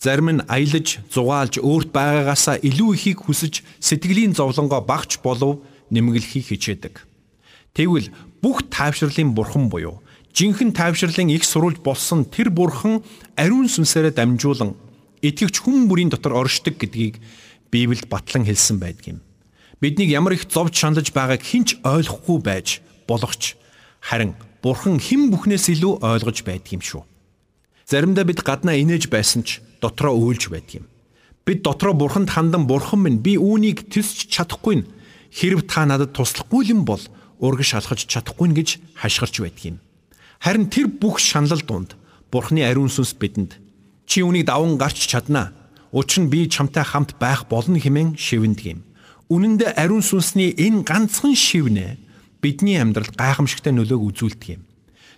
Зарим 0.00 0.32
нь 0.32 0.44
аялаж, 0.48 1.04
зугаалж, 1.12 1.60
өөрт 1.60 1.92
байгаагаасаа 1.92 2.56
илүү 2.64 2.96
ихийг 2.96 3.20
хүсэж 3.20 3.60
сэтгэлийн 3.84 4.32
зовлонгоо 4.32 4.80
багч 4.80 5.20
болов 5.20 5.60
нэмгэлхийг 5.92 6.56
хичээдэг. 6.56 7.04
Тэгвэл 7.76 8.08
бүх 8.40 8.64
тайвшрлын 8.72 9.36
бурхан 9.36 9.68
буюу 9.68 10.00
жинхэнэ 10.32 10.72
тайвшрлын 10.72 11.28
их 11.28 11.44
сурулж 11.44 11.84
болсон 11.84 12.24
тэр 12.24 12.48
бурхан 12.48 13.04
ариун 13.36 13.68
сүнсээрээ 13.68 14.16
дамжуулан 14.16 14.72
итгэвч 15.20 15.60
хүн 15.60 15.84
бүрийн 15.84 16.08
дотор 16.08 16.32
оршдог 16.32 16.80
гэдгийг 16.80 17.20
Библиэд 17.68 18.08
батлан 18.08 18.48
хэлсэн 18.48 18.80
байдаг 18.80 19.04
юм. 19.04 19.18
Биднийг 19.84 20.08
ямар 20.08 20.32
их 20.32 20.48
зовж 20.48 20.80
шаналж 20.80 21.12
байгааг 21.12 21.44
хинч 21.44 21.76
ойлгохгүй 21.84 22.38
байж 22.40 22.80
болохч 23.04 23.60
харин 24.00 24.32
бурхан 24.64 24.96
хэн 24.96 25.28
бүхнээс 25.28 25.76
илүү 25.76 26.00
ойлгож 26.00 26.40
байдаг 26.40 26.72
юм 26.72 26.80
шүү. 26.80 27.04
Заримдаа 27.84 28.24
бид 28.24 28.40
гаднаа 28.40 28.80
инээж 28.80 29.12
байсан 29.12 29.44
ч 29.44 29.60
дотроо 29.80 30.14
өөлж 30.16 30.48
байдаг 30.52 30.84
юм. 30.84 30.86
Бид 31.44 31.62
дотроо 31.62 31.94
бурханд 31.94 32.30
хандан 32.30 32.66
бурхан 32.66 33.00
минь 33.02 33.18
би 33.18 33.36
үүнийг 33.36 33.88
төсч 33.88 34.28
чадахгүй 34.28 34.84
нь 34.84 34.88
хэрв 35.32 35.66
та 35.66 35.86
надад 35.86 36.12
туслахгүй 36.12 36.70
юм 36.70 36.84
бол 36.84 37.00
урагш 37.40 37.74
алхаж 37.74 38.04
чадахгүй 38.04 38.48
нь 38.52 38.56
гэж 38.56 38.68
хашгирч 38.94 39.40
байдаг 39.40 39.64
юм. 39.64 39.76
Харин 40.40 40.68
тэр 40.68 40.88
бүх 40.88 41.18
шаналл 41.18 41.64
дунд 41.64 41.96
бурхны 42.30 42.62
ариун 42.62 42.92
сүнс 42.92 43.16
бидэнд 43.16 43.56
чи 44.06 44.22
үүнийг 44.22 44.46
даван 44.46 44.76
гарч 44.76 45.08
чаднаа. 45.08 45.52
Учир 45.92 46.24
нь 46.24 46.30
би 46.30 46.46
чамтай 46.46 46.84
хамт 46.84 47.18
байх 47.18 47.48
болно 47.48 47.78
хэмээн 47.80 48.14
шивэндэг 48.14 48.66
юм. 48.66 48.80
Үнэн 49.30 49.58
дээр 49.58 49.74
ариун 49.78 50.02
сүнсний 50.02 50.54
энэ 50.54 50.82
ганцхан 50.86 51.34
шивнэ 51.34 51.98
бидний 52.42 52.78
амьдралд 52.78 53.14
гайхамшигтай 53.14 53.74
нөлөөг 53.74 54.02
үзүүлдэг 54.10 54.48
юм. 54.58 54.62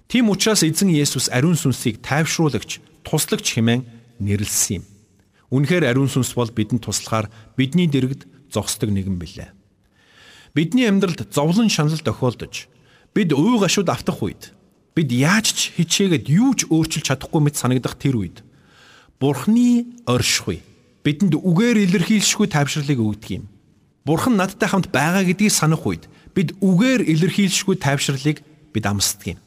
Тийм 0.08 0.28
учраас 0.28 0.60
эзэн 0.60 0.92
Есүс 0.92 1.32
ариун 1.32 1.56
сүнсийг 1.56 2.04
тайвшруулагч, 2.04 2.80
туслагч 3.04 3.56
хэмээн 3.56 4.01
нэрлсэн 4.18 4.82
юм. 4.82 4.84
Үнэхээр 5.52 5.88
ариун 5.88 6.08
сүнс 6.08 6.32
бол 6.32 6.48
бидэнд 6.48 6.84
туслахаар 6.84 7.28
бидний 7.56 7.86
дэрэгд 7.88 8.24
зогсдог 8.52 8.90
нэгэн 8.90 9.16
билээ. 9.20 9.52
Бидний 10.52 10.88
амьдралд 10.88 11.32
зовлон 11.32 11.68
шанал 11.68 12.00
тохиолдож 12.00 12.68
бид 13.12 13.32
уу 13.32 13.60
гашууд 13.60 13.88
автах 13.88 14.20
үед 14.20 14.52
бид 14.96 15.08
яаж 15.12 15.52
ч 15.52 15.60
хичээгээд 15.76 16.28
юу 16.28 16.52
ч 16.52 16.68
өөрчилж 16.68 17.08
чадахгүй 17.08 17.40
мэт 17.40 17.56
санагдах 17.56 17.96
тэр 17.96 18.20
үед 18.20 18.44
Бурхны 19.20 19.86
оршихуй 20.04 20.60
бидэнд 21.04 21.38
үгээр 21.38 21.78
илэрхийлшгүй 21.88 22.48
тайвшрлыг 22.50 22.98
өгдөг 22.98 23.30
юм. 23.38 23.44
Бурхан 24.04 24.34
надтай 24.36 24.68
хамт 24.68 24.90
байгаа 24.90 25.22
гэдгийг 25.22 25.54
санах 25.54 25.86
үед 25.86 26.10
бид 26.34 26.52
үгээр 26.58 27.06
илэрхийлшгүй 27.06 27.78
тайвшрлыг 27.78 28.42
бид 28.74 28.84
амсдаг 28.86 29.38
юм. 29.38 29.40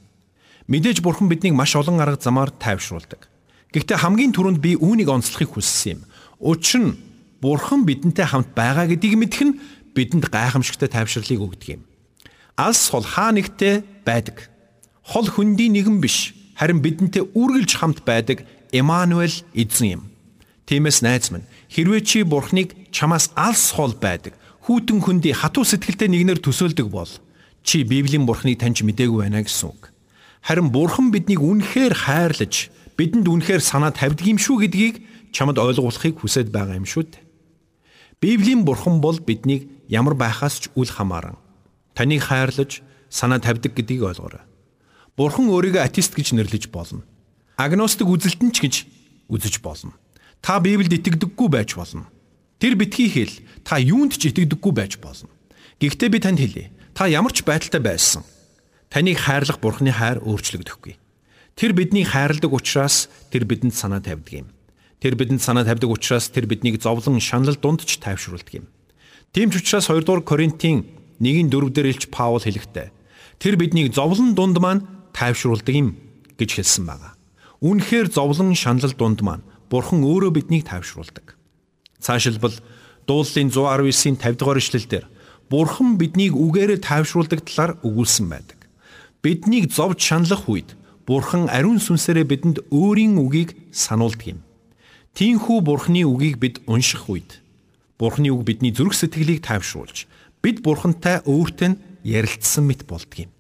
Мэдээж 0.71 1.03
Бурхан 1.03 1.27
биднийг 1.27 1.53
маш 1.53 1.75
олон 1.75 1.99
арга 1.99 2.17
замаар 2.17 2.49
тайвшруулдаг. 2.49 3.27
Гэхдээ 3.75 3.99
хамгийн 3.99 4.31
түрүүнд 4.31 4.63
би 4.63 4.79
үүнийг 4.79 5.11
онцлохыг 5.11 5.51
хүссэн 5.51 5.99
юм. 5.99 6.01
Учир 6.39 6.79
нь 6.79 6.95
Бурхан 7.43 7.83
бидэнтэй 7.83 8.23
хамт 8.23 8.55
байгаа 8.55 8.87
гэдгийг 8.87 9.19
мэдэх 9.19 9.41
нь 9.43 9.59
бидэнд 9.91 10.31
гайхамшигтай 10.31 10.87
тайвшрлыг 10.87 11.43
өгдөг 11.43 11.75
юм. 11.75 11.81
Алс 12.55 12.87
хол 12.87 13.03
хаа 13.03 13.35
нэгтээ 13.35 14.07
байдаг. 14.07 14.47
Хол 15.03 15.27
хөндийн 15.27 15.75
нэгэн 15.75 15.99
биш, 15.99 16.31
харин 16.55 16.79
бидэнтэй 16.79 17.27
үргэлж 17.35 17.75
хамт 17.75 18.07
байдаг 18.07 18.47
Эммануэль 18.71 19.43
эзэн 19.51 19.99
юм. 19.99 20.03
Тиймээс 20.71 21.03
найз 21.03 21.35
минь 21.35 21.43
хэрвээ 21.67 22.01
чи 22.07 22.23
Бурхныг 22.23 22.73
чамаас 22.95 23.35
алс 23.35 23.75
хол 23.75 23.91
байдаг 23.91 24.39
хүүтэн 24.63 25.03
хөндөй 25.03 25.35
хатуу 25.35 25.67
сэтгэлтэй 25.67 26.09
нэгнэр 26.09 26.39
төсөөлдөг 26.39 26.87
бол 26.87 27.11
чи 27.61 27.83
Библийн 27.83 28.23
Бурхныг 28.23 28.55
таньж 28.57 28.81
мэдээгүй 28.81 29.27
байна 29.27 29.43
гэсэн 29.43 29.67
үг. 29.69 29.91
Харин 30.41 30.71
Бурхан 30.73 31.11
биднийг 31.11 31.43
үнэхээр 31.43 31.93
хайрлаж 31.93 32.71
бидэнд 32.95 33.27
үнэхээр 33.27 33.61
санаа 33.61 33.91
тавьдаг 33.91 34.25
юм 34.25 34.39
шүү 34.39 34.65
гэдгийг 34.65 34.95
чамд 35.35 35.59
ойлгуулахыг 35.59 36.19
хүсэж 36.23 36.51
байгаа 36.51 36.79
юм 36.79 36.87
шүү 36.87 37.03
дээ. 37.11 37.23
Библийн 38.23 38.63
Бурхан 38.63 39.03
бол 39.03 39.19
биднийг 39.19 39.67
ямар 39.91 40.15
байхаас 40.15 40.63
ч 40.63 40.73
үл 40.73 40.87
хамааран 40.87 41.35
таныг 41.95 42.23
хайрлаж 42.23 42.83
санаа 43.09 43.39
тавьдаг 43.39 43.75
гэдгийг 43.75 44.03
ойлгоорой. 44.03 44.43
Бурхан 45.15 45.47
өөрийгөө 45.51 45.83
атеист 45.83 46.15
гэж 46.15 46.35
нэрлэж 46.35 46.71
болно. 46.71 47.07
Агностик 47.55 48.07
үзэлтэн 48.07 48.51
ч 48.51 48.57
гэж 48.63 48.75
үзэж 49.31 49.63
болно. 49.63 49.95
Та 50.43 50.59
Библиэд 50.59 50.99
итгэдэггүй 50.99 51.47
байж 51.47 51.75
болно. 51.79 52.11
Тэр 52.59 52.75
битгий 52.75 53.07
хэл 53.07 53.31
та 53.63 53.79
юунд 53.79 54.19
ч 54.19 54.27
итгэдэггүй 54.31 54.73
байж 54.75 54.99
болно. 54.99 55.31
Гэхдээ 55.79 56.09
би 56.11 56.19
танд 56.19 56.39
хэлье. 56.39 56.71
Та 56.91 57.07
ямар 57.07 57.31
ч 57.31 57.47
байдалтай 57.47 57.79
байсан. 57.79 58.23
Таныг 58.91 59.19
хайрлах 59.23 59.59
Бурхны 59.63 59.91
хайр 59.91 60.19
өөрчлөгдөхгүй. 60.19 60.99
Тэр 61.55 61.71
биднийг 61.71 62.11
хайрладаг 62.11 62.51
учраас 62.51 63.07
тэр 63.31 63.47
бидэнд 63.47 63.71
санаа 63.71 64.03
тавьдаг 64.03 64.43
юм. 64.43 64.51
Тэр 64.99 65.15
бидэнд 65.15 65.39
санаа 65.39 65.63
тавьдаг 65.63 65.87
учраас 65.87 66.27
тэр 66.27 66.51
биднийг 66.51 66.83
зовлон 66.83 67.23
шанал 67.23 67.55
дунд 67.55 67.87
ч 67.87 67.95
тайвшруулдаг 67.95 68.59
юм. 68.59 68.67
Тийм 69.31 69.55
ч 69.55 69.63
учраас 69.63 69.87
2 69.87 70.03
дугаар 70.03 70.19
Коринтын 70.19 70.83
1-ийн 71.23 71.47
4 71.47 71.71
дээр 71.71 71.95
илч 71.95 72.11
Паул 72.11 72.43
хэлэхдээ 72.43 72.91
тэр 73.39 73.55
биднийг 73.55 73.95
зовлон 73.95 74.35
дунд 74.35 74.59
маань 74.59 74.83
тайвшруулдаг 75.15 75.71
юм 75.71 75.95
гэж 76.35 76.59
хэлсэн 76.59 76.91
байна. 76.91 77.15
Үнэхээр 77.63 78.11
зовлон 78.11 78.51
шанал 78.51 78.91
дунд 78.91 79.23
маань 79.23 79.47
Бурхан 79.71 80.03
өөрөө 80.03 80.35
биднийг 80.35 80.67
тайвшруулдаг. 80.67 81.39
Цаашилбал 82.03 82.51
дууллын 83.07 83.47
119-ийн 83.47 84.19
50 84.19 84.43
дугаар 84.43 84.59
ишлэлдэр 84.59 85.07
Бурхан 85.47 85.95
биднийг 85.95 86.35
үгээрээ 86.35 86.83
тайвшруулдаг 86.83 87.47
талаар 87.47 87.79
өгүүлсэн 87.79 88.27
байдаг. 88.27 88.59
Биднийг 89.23 89.71
зовж 89.71 90.03
шаналх 90.03 90.51
үед 90.51 90.75
Бурхан 91.05 91.45
ариун 91.53 91.77
сүнсээрээ 91.77 92.25
бидэнд 92.25 92.57
өөрийн 92.73 93.21
үгийг 93.21 93.53
сануулдаг 93.69 94.25
юм. 94.25 94.39
Тийнхүү 95.13 95.61
Бурханы 95.61 96.01
үгийг 96.01 96.41
бид 96.41 96.65
унших 96.65 97.05
үед 97.07 97.45
Бурханы 98.01 98.33
үг 98.33 98.41
бидний 98.41 98.73
зүрх 98.73 98.97
сэтгэлийг 98.97 99.45
тайвшруулж 99.45 100.09
бид 100.41 100.65
Бурхантай 100.65 101.21
өөртөө 101.29 101.77
ярилцсан 102.01 102.65
мэт 102.65 102.89
болдго 102.89 103.29
юм. 103.29 103.31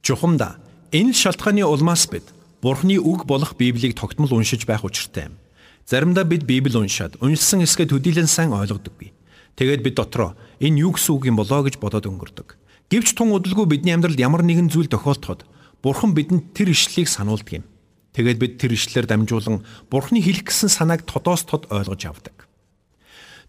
Чухамда 0.00 0.56
энэ 0.88 1.12
шалтгааны 1.12 1.68
улмаас 1.68 2.08
бид 2.08 2.24
Бурханы 2.64 2.96
үг 2.96 3.28
болох 3.28 3.60
Библийг 3.60 3.92
тогтмол 3.92 4.32
уншиж 4.32 4.64
байх 4.64 4.82
учиртай 4.82 5.28
юм. 5.28 5.36
Заримдаа 5.84 6.24
бид 6.24 6.48
Библийг 6.48 6.80
уншаад 6.80 7.20
уншсан 7.20 7.60
хэсгээ 7.60 7.92
төдийлөн 7.92 8.26
сайн 8.26 8.56
ойлгодоггүй. 8.56 9.12
Тэгээд 9.60 9.84
бид 9.84 9.94
дотроо 10.00 10.32
энэ 10.64 10.88
юу 10.88 10.96
гэсэн 10.96 11.12
үг 11.12 11.28
юм 11.28 11.36
болоо 11.36 11.60
гэж 11.60 11.76
бодоод 11.76 12.08
өнгөрдөг. 12.08 12.56
Гэвч 12.88 13.14
тун 13.14 13.36
удалгүй 13.36 13.68
бидний 13.68 13.92
амьдралд 13.92 14.16
ямар 14.16 14.40
нэгэн 14.44 14.72
зүйл 14.72 14.88
тохиолдоход 14.88 15.44
Бурхан 15.82 16.14
бидэнд 16.14 16.54
тэр 16.54 16.70
ишлэлийг 16.70 17.10
сануулдаг 17.10 17.60
юм. 17.60 17.66
Тэгээд 18.14 18.38
бид 18.38 18.52
тэр 18.62 18.78
ишлэлээр 18.78 19.06
дамжуулан 19.10 19.66
Бурханы 19.90 20.22
хэлэх 20.22 20.46
гэсэн 20.46 20.70
санааг 20.70 21.02
тодоос 21.02 21.42
тод 21.42 21.66
ойлгож 21.74 22.02
авдаг. 22.06 22.46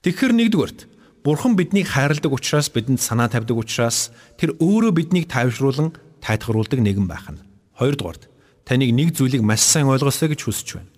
Тэгэхээр 0.02 0.34
нэгдүгээрт 0.34 0.80
Бурхан 1.24 1.56
биднийг 1.56 1.88
хайрладаг 1.88 2.34
учраас 2.34 2.68
бидэнд 2.74 3.00
санаа 3.00 3.30
тавьдаг 3.32 3.56
учраас 3.56 4.12
тэр 4.36 4.58
өөрөө 4.60 4.92
биднийг 4.92 5.32
тайвшруулан 5.32 5.96
тайтгаруулдаг 6.20 6.80
нэгэн 6.84 7.08
байх 7.08 7.30
нь. 7.32 7.44
Хоёрдугаарт 7.80 8.28
таныг 8.68 8.92
нэг 8.92 9.16
зүйлийг 9.16 9.44
маш 9.44 9.64
сайн 9.64 9.88
ойлгосоо 9.88 10.32
гэж 10.32 10.42
хүсэж 10.44 10.68
байна. 10.80 10.92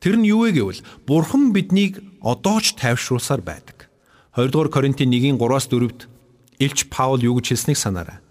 Тэр 0.00 0.16
нь 0.16 0.26
юу 0.26 0.48
вэ 0.48 0.56
гэвэл 0.56 0.82
Бурхан 1.06 1.52
биднийг 1.52 2.00
одоо 2.24 2.58
ч 2.58 2.74
тайвшруулсаар 2.74 3.44
байдаг. 3.44 3.90
2 4.34 4.48
дугаар 4.48 4.70
Коринтын 4.70 5.10
1-ийн 5.12 5.36
3-аас 5.36 5.68
4-д 5.68 6.08
Илч 6.58 6.88
Паул 6.88 7.20
юу 7.20 7.36
гэж 7.38 7.52
хэлснийг 7.54 7.78
санаарай. 7.78 8.22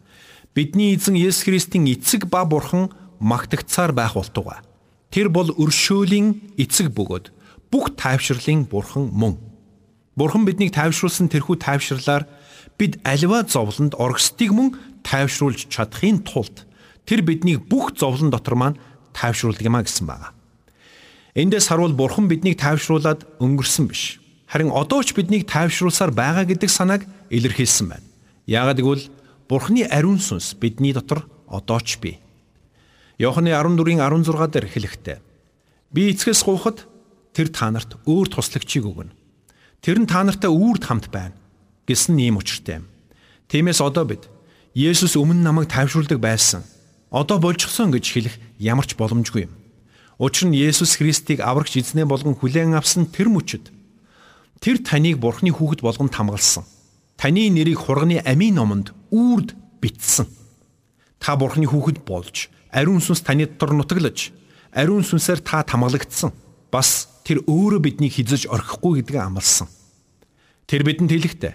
Бидний 0.55 0.95
эзэн 0.95 1.13
Есүс 1.13 1.45
Христийн 1.45 1.85
эцэг 1.85 2.25
ба 2.25 2.45
Бурхан 2.45 2.89
магтагцаар 3.19 3.93
байх 3.93 4.17
болтугай. 4.17 4.65
Тэр 5.13 5.29
бол 5.29 5.53
өршөөлийн 5.53 6.57
эцэг 6.57 6.89
бөгөөд 6.89 7.29
бүх 7.69 7.93
тайвшрлын 7.93 8.65
Бурхан 8.65 9.13
мөн. 9.13 9.37
Бурхан 10.17 10.49
биднийг 10.49 10.73
тайвшруулсан 10.73 11.29
тэрхүү 11.29 11.61
тайвшрлаар 11.61 12.25
бид 12.81 12.97
аливаа 13.05 13.45
зовлонд 13.45 13.93
оргсдгийг 13.93 14.51
мөн 14.57 14.73
тайвшруулж 15.05 15.69
чадахын 15.69 16.25
тулд 16.25 16.65
тэр 17.05 17.21
биднийг 17.21 17.69
бүх 17.69 17.93
зовлон 17.93 18.33
дотор 18.33 18.57
маань 18.57 18.81
тайвшруулдаг 19.13 19.61
юмаа 19.61 19.85
гэсэн 19.85 20.09
байна. 20.09 20.33
Эндээс 21.37 21.69
харуул 21.69 21.93
Бурхан 21.93 22.25
биднийг 22.25 22.57
тайвшруулад 22.57 23.21
өнгөрсөн 23.37 23.85
биш. 23.85 24.17
Харин 24.49 24.73
одоо 24.73 25.05
ч 25.05 25.13
биднийг 25.13 25.45
тайвшруулсаар 25.45 26.09
байгаа 26.09 26.49
гэдэг 26.49 26.69
санааг 26.73 27.05
илэрхийлсэн 27.29 27.85
байна. 27.85 28.05
Яагад 28.49 28.81
гэвэл 28.81 29.05
Бурханы 29.49 29.89
ариун 29.89 30.21
сүнс 30.21 30.53
бидний 30.61 30.93
дотор 30.93 31.25
одоо 31.49 31.81
ч 31.81 31.97
бий. 31.97 32.21
Йоханны 33.17 33.49
14-ийн 33.49 33.97
16 33.97 34.53
дээр 34.53 34.67
хэлэхдээ 34.69 35.17
би 35.89 36.13
эцгээс 36.13 36.45
гуйхад 36.45 36.85
тэр 37.33 37.49
та 37.49 37.73
нарт 37.73 37.97
өөр 38.05 38.29
туслагчийг 38.29 38.85
өгнө. 38.85 39.09
Тэр 39.81 40.05
нь 40.05 40.07
та 40.07 40.21
нартай 40.21 40.53
үрд 40.53 40.85
хамт 40.85 41.09
байна 41.09 41.33
гэсэн 41.89 42.21
ийм 42.21 42.37
учиртай 42.37 42.85
юм. 42.85 42.85
Тиймээс 43.49 43.81
одоо 43.81 44.05
бид 44.05 44.29
Есүс 44.77 45.17
өмнө 45.17 45.41
намайг 45.41 45.73
тайвшруулдаг 45.73 46.21
байсан. 46.21 46.61
Одоо 47.09 47.41
болчихсон 47.41 47.89
гэж 47.89 48.05
хэлэх 48.05 48.35
ямар 48.61 48.85
ч 48.85 48.93
боломжгүй 48.93 49.49
юм. 49.49 49.53
Учир 50.21 50.45
нь 50.45 50.53
Есүс 50.53 51.01
Христийг 51.01 51.41
аврагч 51.41 51.73
эзнээ 51.81 52.05
болгон 52.05 52.37
хүлээн 52.37 52.77
авсан 52.77 53.09
тэр 53.09 53.33
мөчөд 53.33 53.73
тэр 54.61 54.77
таныг 54.85 55.17
Бурхны 55.17 55.49
хүүхэд 55.49 55.81
болгон 55.81 56.13
хамгаалсан. 56.13 56.69
Таны 57.19 57.51
нэрийг 57.51 57.83
хурганы 57.83 58.23
амийн 58.23 58.55
номонд 58.55 58.95
үрд 59.11 59.51
бичсэн. 59.83 60.31
Та 61.19 61.35
Бурхны 61.35 61.67
хүүхэд 61.67 62.07
болж 62.07 62.47
ариун 62.71 63.03
сүнс 63.03 63.19
таны 63.27 63.43
дотор 63.43 63.75
нутаглаж 63.75 64.31
ариун 64.71 65.03
сүнсээр 65.03 65.43
та 65.43 65.67
тамгалагдсан. 65.67 66.31
Бас 66.71 67.11
тэр 67.27 67.43
өөрөө 67.43 67.83
биднийг 67.83 68.15
хизэж 68.15 68.47
орхихгүй 68.47 69.03
гэдгээ 69.03 69.19
амласан. 69.19 69.67
Тэр 70.63 70.87
бидэнд 70.87 71.11
хэлэхдээ 71.11 71.53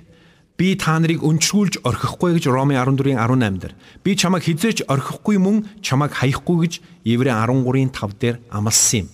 Би 0.54 0.76
та 0.78 0.94
нарыг 1.02 1.24
өнчрүүлж 1.26 1.82
орхихгүй 1.82 2.38
гэж 2.38 2.46
Роми 2.46 2.78
14-ийн 2.78 3.18
18 3.18 3.58
дээр 3.58 3.74
би 4.06 4.14
чамайг 4.14 4.46
хизээч 4.46 4.86
орхихгүй 4.86 5.42
мөн 5.42 5.66
чамайг 5.82 6.14
хаяхгүй 6.14 6.56
гэж 6.62 6.74
Еврэ 7.02 7.34
13-ийн 7.34 7.90
5 7.90 8.14
дээр 8.22 8.36
амласан 8.54 9.02
юм. 9.02 9.08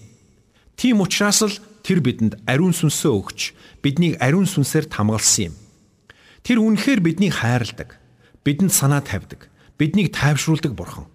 Тийм 0.77 1.01
учраас 1.01 1.41
л 1.41 1.57
тэр 1.81 2.05
бидэнд 2.05 2.45
ариун 2.45 2.77
сүнсөө 2.77 3.13
өгч 3.17 3.41
биднийг 3.81 4.21
ариун 4.21 4.45
сүнсээр 4.45 4.85
тамгалсан 4.93 5.49
юм. 5.49 5.55
Тэр 6.43 6.59
үнэхээр 6.65 7.01
биднийг 7.01 7.41
хайрладаг, 7.41 8.01
бидэнд 8.45 8.73
санаа 8.73 9.05
тавьдаг, 9.05 9.49
биднийг 9.77 10.13
тайвшруулдаг 10.15 10.73
бурхан. 10.75 11.07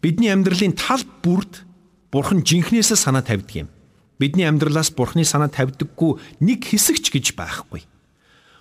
Бидний 0.00 0.30
амьдралын 0.30 0.76
тал 0.76 1.02
бүрд 1.22 1.64
Бурхан 2.14 2.46
жинхнээсээ 2.46 2.94
санаа 2.94 3.26
тавьдаг 3.26 3.66
юм. 3.66 3.68
Бидний 4.22 4.46
амьдралаас 4.46 4.94
Бурханы 4.94 5.26
санаа 5.26 5.50
тавьдаггүй 5.50 6.22
нэг 6.38 6.62
хэсэгч 6.62 7.10
гэж 7.10 7.34
байхгүй. 7.34 7.82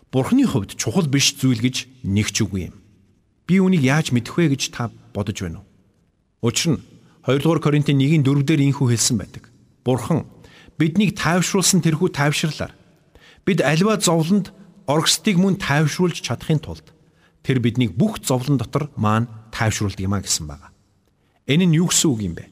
Бурханы 0.10 0.50
хувьд 0.50 0.74
чухал 0.74 1.06
биш 1.06 1.38
зүйл 1.38 1.62
гэж 1.62 1.86
нэг 2.02 2.34
ч 2.34 2.42
үгүй 2.42 2.74
юм. 2.74 2.82
Би 3.46 3.62
үүнийг 3.62 3.86
яаж 3.86 4.10
мэдэх 4.10 4.34
вэ 4.34 4.58
гэж 4.58 4.74
та 4.74 4.90
бодож 5.14 5.38
байна 5.46 5.62
уу? 5.62 5.70
Учир 6.50 6.82
нь 6.82 6.84
2 7.30 7.46
дугаар 7.46 7.62
Коринтын 7.62 8.02
1-ийн 8.02 8.26
4 8.26 8.42
дээр 8.42 8.66
инхүү 8.74 8.90
хэлсэн 8.90 9.22
байдаг. 9.22 9.54
Бурхан 9.86 10.26
биднийг 10.82 11.14
тайвшруулсан 11.14 11.86
тэрхүү 11.86 12.10
тайвширлаар 12.10 12.74
бид 13.46 13.62
альва 13.62 14.02
зовлонд 14.02 14.50
оргстыг 14.88 15.38
мөн 15.40 15.56
тайвшруулж 15.60 16.20
чадахын 16.20 16.60
тулд 16.60 16.94
тэр 17.44 17.60
биднийг 17.60 17.96
бүх 17.96 18.20
зовлон 18.24 18.58
дотор 18.58 18.92
маань 18.96 19.28
тайвшруулдаг 19.52 20.00
юмаа 20.00 20.22
гэсэн 20.24 20.48
байгаа. 20.48 20.72
Энэ 21.48 21.68
нь 21.68 21.78
юу 21.80 21.92
гэсэн 21.92 22.10
үг 22.12 22.22
юм 22.24 22.36
бэ? 22.36 22.48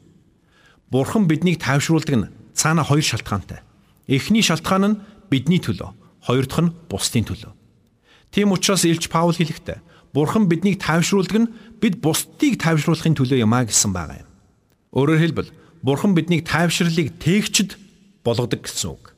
Бурхан 0.91 1.27
биднийг 1.27 1.59
тайвшруулдаг 1.63 2.15
нь 2.15 2.29
цаана 2.53 2.83
хоёр 2.83 3.03
шалтгаантай. 3.03 3.63
Эхний 4.07 4.43
шалтгаан 4.43 4.83
нь 4.83 5.00
бидний 5.31 5.59
төлөө 5.63 5.91
хоёр 6.27 6.45
дахь 6.45 6.63
нь 6.67 6.75
бусдын 6.91 7.23
төлөө. 7.23 7.55
Тийм 8.31 8.51
учраас 8.51 8.83
Илч 8.83 9.07
Паул 9.07 9.35
хэлэхдээ 9.35 9.79
Бурхан 10.11 10.47
биднийг 10.51 10.83
тайвшруулдаг 10.83 11.38
нь 11.39 11.51
бид 11.79 12.03
бусдыг 12.03 12.59
тайвшруулахын 12.59 13.15
төлөө 13.15 13.39
юм 13.39 13.55
а 13.55 13.63
гэсэн 13.63 13.95
байгаа 13.95 14.27
юм. 14.27 14.29
Өөрөөр 14.91 15.19
хэлбэл 15.23 15.50
Бурхан 15.81 16.11
биднийг 16.11 16.43
тайвширлыг 16.43 17.15
тээгчд 17.19 17.79
болгодог 18.27 18.67
гэсэн 18.67 18.91
үг. 18.91 19.15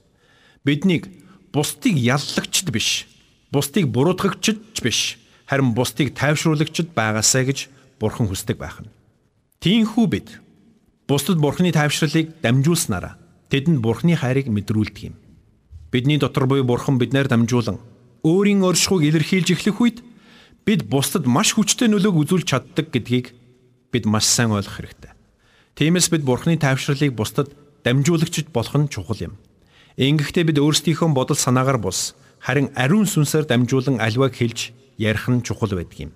Биднийг 0.61 1.09
бусдыг 1.53 1.95
яллагчд 1.95 2.73
биш, 2.73 3.05
бусдыг 3.53 3.87
буруутгагчд 3.93 4.81
биш, 4.81 5.21
харин 5.45 5.77
бусдыг 5.77 6.17
тайвшруулагчд 6.17 6.91
байгаасаа 6.97 7.45
гэж 7.45 7.69
Бурхан 8.01 8.27
хүсдэг 8.27 8.57
байх 8.57 8.81
нь. 8.81 8.91
Тиймээс 9.61 10.09
бид 10.09 10.41
бусдад 11.07 11.37
Бурханы 11.37 11.71
тайвшралыг 11.71 12.41
дамжуулснараа 12.41 13.15
тэдэнд 13.47 13.79
Бурханы 13.79 14.17
хайрыг 14.17 14.49
мэдрүүлдэг 14.49 15.13
юм. 15.13 15.15
Бидний 15.93 16.17
дотор 16.17 16.49
буй 16.49 16.65
бурхан 16.65 16.97
биднээр 16.97 17.29
дамжуулан 17.29 17.77
өөрийн 18.25 18.65
оршихуйг 18.65 19.13
илэрхийлж 19.13 19.53
эхлэх 19.53 19.77
үед 19.79 19.97
бид 20.65 20.89
бусдад 20.89 21.29
маш 21.29 21.53
хүчтэй 21.53 21.87
нөлөөг 21.87 22.17
үзүүлж 22.17 22.47
чаддаг 22.49 22.89
гэдгийг 22.89 23.37
бид 23.93 24.09
маш 24.09 24.25
сайн 24.25 24.57
ойлгох 24.57 24.81
хэрэгтэй. 24.81 25.13
Тиймээс 25.77 26.09
бид 26.09 26.25
бурханы 26.25 26.57
тайвшралыг 26.57 27.13
бусдад 27.13 27.53
дамжуулагчд 27.85 28.49
болох 28.49 28.73
нь 28.73 28.89
чухал 28.89 29.21
юм. 29.21 29.37
Ингэхдээ 29.97 30.43
бид 30.49 30.57
өөрсдийнхөө 30.57 31.13
бодол 31.13 31.37
санаагаар 31.37 31.77
бус 31.77 32.17
харин 32.41 32.73
ариун 32.73 33.05
сүнсээр 33.05 33.45
дамжуулан 33.45 34.01
аливааг 34.01 34.33
хэлж 34.33 34.73
ярих 34.97 35.29
нь 35.29 35.45
чухал 35.45 35.77
байдаг 35.77 36.09
юм. 36.09 36.11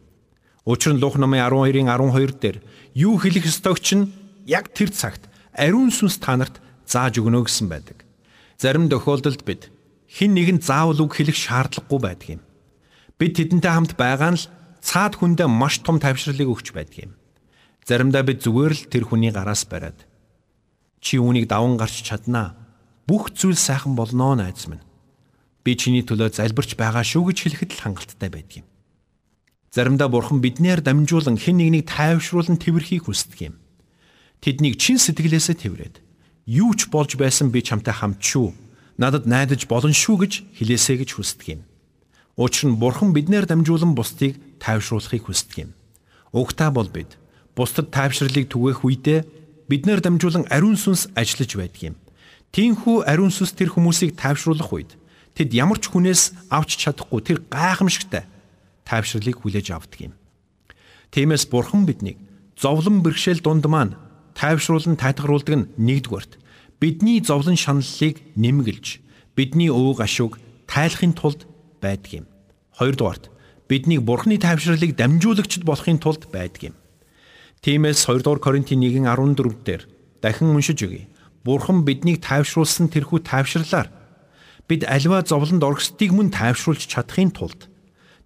Учир 0.65 0.97
нь 0.97 1.01
Лух 1.01 1.15
номын 1.21 1.45
12-ийн 1.45 1.87
12 1.87 2.41
дээр 2.41 2.57
юу 2.97 3.21
хэлэх 3.21 3.45
ёстойг 3.45 3.77
чинь 3.79 4.11
яг 4.49 4.73
тэр 4.73 4.89
цагт 4.89 5.29
ариун 5.53 5.93
сүнс 5.93 6.17
та 6.17 6.35
нарт 6.35 6.57
зааж 6.89 7.21
өгнө 7.21 7.45
гэсэн 7.45 7.69
байдаг. 7.69 8.01
Зарим 8.57 8.89
тохиолдолд 8.89 9.45
бид 9.45 9.69
хэн 10.09 10.33
нэгэн 10.33 10.59
заавал 10.65 11.05
үг 11.05 11.13
хэлэх 11.13 11.37
шаардлагагүй 11.37 11.99
байдаг 12.01 12.29
юм. 12.35 12.41
Бид 13.21 13.37
тэдэнтэй 13.37 13.71
хамт 13.71 13.93
байгаа 13.93 14.33
нь 14.33 14.39
л 14.41 14.49
цаад 14.81 15.21
хүндээ 15.21 15.45
маш 15.45 15.85
том 15.85 16.01
тавширлыг 16.01 16.49
өгч 16.49 16.73
байдаг 16.73 16.97
юм. 17.07 17.13
Заримдаа 17.85 18.25
бид 18.25 18.41
зүгээр 18.41 18.73
л 18.73 18.83
тэр 18.89 19.03
хүний 19.05 19.31
гараас 19.31 19.63
бариад 19.69 20.03
чи 20.99 21.21
үүнийг 21.21 21.47
даван 21.47 21.77
гарч 21.77 22.03
чаднаа. 22.03 22.66
Бүх 23.07 23.31
зүйл 23.31 23.55
сайхан 23.55 23.95
болноо 23.95 24.35
найз 24.35 24.67
минь. 24.67 24.83
Би 25.63 25.79
чиний 25.79 26.03
төлөө 26.03 26.35
залбирч 26.35 26.75
байгаа 26.75 27.07
шүү 27.07 27.31
гэж 27.31 27.37
хэлэхэд 27.47 27.71
л 27.71 27.83
хангалттай 27.87 28.29
байдаг 28.29 28.63
юм. 28.63 28.67
Заримдаа 29.71 30.11
бурхан 30.11 30.43
биднээр 30.43 30.83
дамжуулан 30.83 31.39
хэн 31.39 31.57
нэгнийг 31.63 31.87
тайвшруулан 31.87 32.59
тэрхийг 32.59 33.07
хүсдэг 33.07 33.51
юм. 33.51 33.55
Тэднийг 34.43 34.75
чин 34.75 34.99
сэтгэлээсээ 34.99 35.55
тэрвэрэд 35.55 35.95
юу 36.51 36.75
ч 36.75 36.91
болж 36.91 37.15
байсан 37.15 37.47
би 37.51 37.63
чамтай 37.63 37.95
хамт 37.95 38.19
шүү. 38.19 38.51
Надад 38.99 39.23
найдаж 39.23 39.67
болно 39.71 39.95
шүү 39.95 40.15
гэж 40.27 40.33
хэлээсэй 40.59 41.03
гэж 41.03 41.09
хүсдэг 41.15 41.47
юм. 41.55 41.61
Учир 42.37 42.69
нь 42.69 42.79
Бурхан 42.79 43.11
биднээр 43.15 43.47
дамжуулан 43.47 43.95
бусдыг 43.95 44.37
тайвшруулахыг 44.59 45.25
хүсдэг 45.25 45.57
юм. 45.67 45.71
Угтаа 46.31 46.69
бол 46.71 46.89
бид 46.89 47.17
бусдад 47.57 47.89
тайвшралыг 47.89 48.45
түгээх 48.49 48.85
үедээ 48.85 49.19
биднээр 49.69 50.01
дамжуулан 50.05 50.45
ариун 50.53 50.77
сүнс 50.77 51.09
ажиллаж 51.17 51.51
байдаг 51.57 51.81
юм. 51.93 51.95
Тинхүү 52.55 53.03
ариун 53.05 53.31
сүнс 53.33 53.53
тэр 53.53 53.73
хүмүүсийг 53.73 54.15
тайвшруулах 54.17 54.71
үед 54.73 54.91
тэд 55.37 55.53
ямар 55.53 55.77
ч 55.77 55.91
хүнээс 55.91 56.49
авч 56.49 56.79
чадахгүй 56.81 57.21
тэр 57.21 57.37
гайхамшигтай 57.51 58.25
тайвшралыг 58.87 59.43
хүлээж 59.43 59.67
авдаг 59.75 59.99
юм. 60.09 60.13
Тиймээс 61.11 61.45
Бурхан 61.51 61.85
биднийг 61.85 62.17
зовлон 62.55 63.03
бэрхшээл 63.03 63.43
дунд 63.43 63.67
маань 63.67 63.99
тайвшруулан 64.33 64.97
тайтгаруулдаг 64.97 65.55
нь 65.55 65.69
нэгдүгээрт 65.77 66.39
бидний 66.79 67.21
зовлон 67.21 67.57
шаналлыг 67.59 68.23
нэмгэлж 68.35 69.01
бидний 69.35 69.69
өвөг 69.69 70.01
ашиг 70.01 70.39
тайлахын 70.65 71.13
тулд 71.13 71.45
байдаг 71.81 72.23
юм. 72.23 72.25
Хоёрдугаарт 72.77 73.29
биднийг 73.69 74.01
бурхны 74.01 74.37
тайвшралыг 74.37 74.95
дамжуулагчд 74.95 75.63
болохын 75.63 75.99
тулд 75.99 76.29
байдаг 76.31 76.73
юм. 76.73 76.75
Тиймээс 77.61 78.05
2 78.05 78.23
дугаар 78.23 78.39
Коринтын 78.39 78.81
1:14 78.81 79.63
дээр 79.65 79.83
дахин 80.21 80.53
уншиж 80.53 80.79
өгье. 80.85 81.07
Бурхан 81.47 81.87
биднийг 81.87 82.19
тайвшруулсан 82.19 82.91
тэрхүү 82.91 83.23
тайвшрлаар 83.23 83.87
бид 84.67 84.83
альва 84.83 85.23
зовлонд 85.23 85.63
оргсдгийг 85.63 86.11
мөн 86.11 86.27
тайвшруулж 86.35 86.83
чадахын 86.91 87.31
тулд 87.31 87.71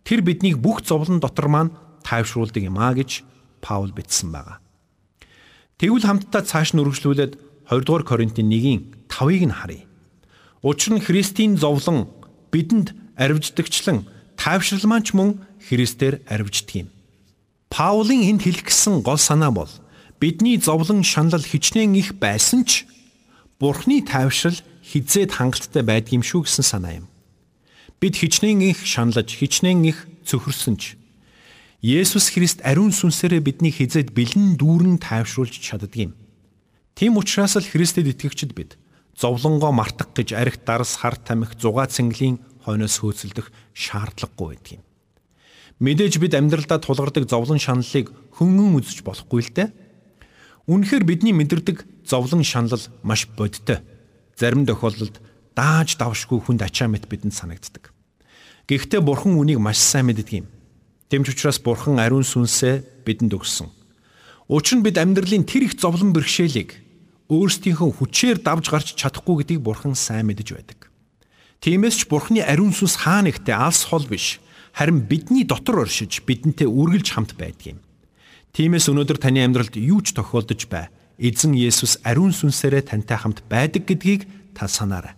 тэр 0.01 0.25
биднийг 0.25 0.57
бүх 0.57 0.81
зовлон 0.81 1.21
дотор 1.21 1.45
маань 1.45 1.75
тайвшруулдаг 2.01 2.65
юм 2.65 2.81
а 2.81 2.97
гэж 2.97 3.21
Паул 3.62 3.93
бичсэн 3.93 4.34
байна. 4.34 4.57
Тэгвэл 5.77 6.01
хамтдаа 6.01 6.41
цааш 6.41 6.73
нь 6.73 6.81
үргэлжлүүлээд 6.81 7.38
2 7.69 7.86
дугаар 7.86 8.01
Коринтын 8.01 8.49
1-ийн 8.49 8.89
5-ыг 9.05 9.43
нь 9.45 9.53
харъя. 9.53 9.86
Учир 10.65 10.97
нь 10.97 11.05
Христийн 11.05 11.62
зовлон 11.62 12.10
бидэнд 12.49 12.97
арвиждагчлан 13.21 14.10
тайвшралмаач 14.34 15.13
мөн 15.13 15.45
Христээр 15.62 16.25
арвиждаг 16.25 16.86
юм. 16.86 16.88
Паулын 17.69 18.25
энд 18.34 18.41
хэлэх 18.41 18.65
гэсэн 18.65 19.05
гол 19.05 19.21
санаа 19.21 19.53
бол 19.53 19.69
бидний 20.17 20.57
зовлон 20.57 21.05
шанал 21.05 21.45
хичнээн 21.45 21.93
их 22.01 22.17
байсан 22.17 22.65
ч 22.65 22.89
Бурхны 23.62 24.02
тайвшрал 24.02 24.58
хизээд 24.82 25.38
хангалттай 25.38 25.86
байдгийм 25.86 26.26
шүү 26.26 26.50
гэсэн 26.50 26.65
санаа 26.65 27.06
юм. 27.06 27.08
Бид 28.02 28.17
хичнээн 28.17 28.74
их 28.74 28.82
шаналж, 28.82 29.30
хичнээн 29.30 29.86
их 29.86 30.10
цөхөрсөн 30.26 30.76
ч 30.82 30.97
Есүс 31.86 32.34
Христ 32.34 32.65
ариун 32.65 32.89
сүнсээрээ 32.89 33.41
бидний 33.41 33.69
хизээд 33.69 34.17
бэлэн 34.17 34.58
дүүрэн 34.58 34.97
тайвшруулж 34.97 35.62
чаддаг 35.62 35.93
юм. 35.93 36.17
Тийм 36.97 37.17
учраас 37.21 37.54
л 37.58 37.65
Христэд 37.65 38.10
итгэгчд 38.10 38.54
бид 38.58 38.82
зовлонгоо 39.13 39.69
мартах 39.69 40.13
гэж 40.13 40.34
арх 40.34 40.62
дарс 40.65 40.97
хар 40.97 41.17
тамхи 41.17 41.58
зугаа 41.58 41.86
цэнгэлийн 41.86 42.41
хойноос 42.65 42.97
хөөцөлдөх 43.02 43.50
шаардлагагүй 43.74 44.58
байдаг 44.58 44.71
юм. 44.78 44.84
Мэдээж 45.82 46.17
бид 46.21 46.34
амьдралдаа 46.38 46.78
тулгардаг 46.82 47.26
зовлон 47.26 47.58
шаналлыг 47.58 48.13
хөнгөн 48.38 48.78
үзэж 48.78 49.02
болохгүй 49.02 49.41
л 49.41 49.54
дээ. 49.54 49.69
Үнэхээр 50.69 51.04
бидний 51.06 51.34
мэдэрдэг 51.34 52.00
зовлон 52.05 52.43
шанал 52.43 52.81
маш 53.03 53.27
бодтой. 53.27 53.79
Зарим 54.37 54.65
тохиолдолд 54.65 55.21
дааж 55.55 55.97
давшгүй 55.97 56.39
хүнд 56.41 56.61
ачаа 56.65 56.87
мэт 56.87 57.05
бидэнд 57.09 57.33
санагддаг. 57.33 57.93
Гэхдээ 58.67 59.01
бурхан 59.03 59.35
үнийг 59.35 59.59
маш 59.59 59.77
сайн 59.77 60.07
мэддэг 60.09 60.45
юм. 60.45 60.47
Тэмч 61.11 61.35
учраас 61.35 61.59
Бурхан 61.59 61.99
ариун 61.99 62.23
сүнсээ 62.23 63.03
бидэнд 63.03 63.35
өгсөн. 63.35 63.67
Учир 64.47 64.79
нь 64.79 64.85
бид 64.87 64.95
амьдралын 64.95 65.43
тэр 65.43 65.67
их 65.67 65.75
зовлон 65.75 66.15
бэрхшээлийг 66.15 66.71
өөрсдийнхөө 67.27 67.91
хүчээр 67.99 68.39
давж 68.39 68.71
гарч 68.71 68.95
чадахгүй 68.95 69.43
гэдгийг 69.43 69.59
Бурхан 69.59 69.91
сайн 69.91 70.31
мэдэж 70.31 70.55
байдаг. 70.55 70.87
Тиймээс 71.59 71.99
ч 71.99 72.01
Бурханы 72.07 72.39
ариун 72.39 72.71
сүнс 72.71 73.03
хаа 73.03 73.27
нэгтээ 73.27 73.51
алс 73.51 73.91
хол 73.91 74.07
биш, 74.07 74.39
харин 74.71 75.03
бидний 75.03 75.43
дотор 75.43 75.83
оршиж 75.83 76.23
бидэнтэй 76.23 76.63
үргэлж 76.63 77.11
хамт 77.11 77.35
байдаг 77.35 77.75
юм. 77.75 77.79
Тиймээс 78.55 78.87
өнөөдөр 78.87 79.19
таны 79.19 79.43
амьдралд 79.43 79.75
юу 79.75 79.99
ч 79.99 80.15
тохиолдож 80.15 80.63
бай. 80.71 80.87
Эзэн 81.21 81.53
Есүс 81.53 82.01
ариун 82.01 82.34
сүнсээрээ 82.34 82.89
тантай 82.89 83.21
хамт 83.21 83.45
байдаг 83.45 83.86
гэдгийг 83.86 84.25
та 84.57 84.65
санаарай. 84.65 85.13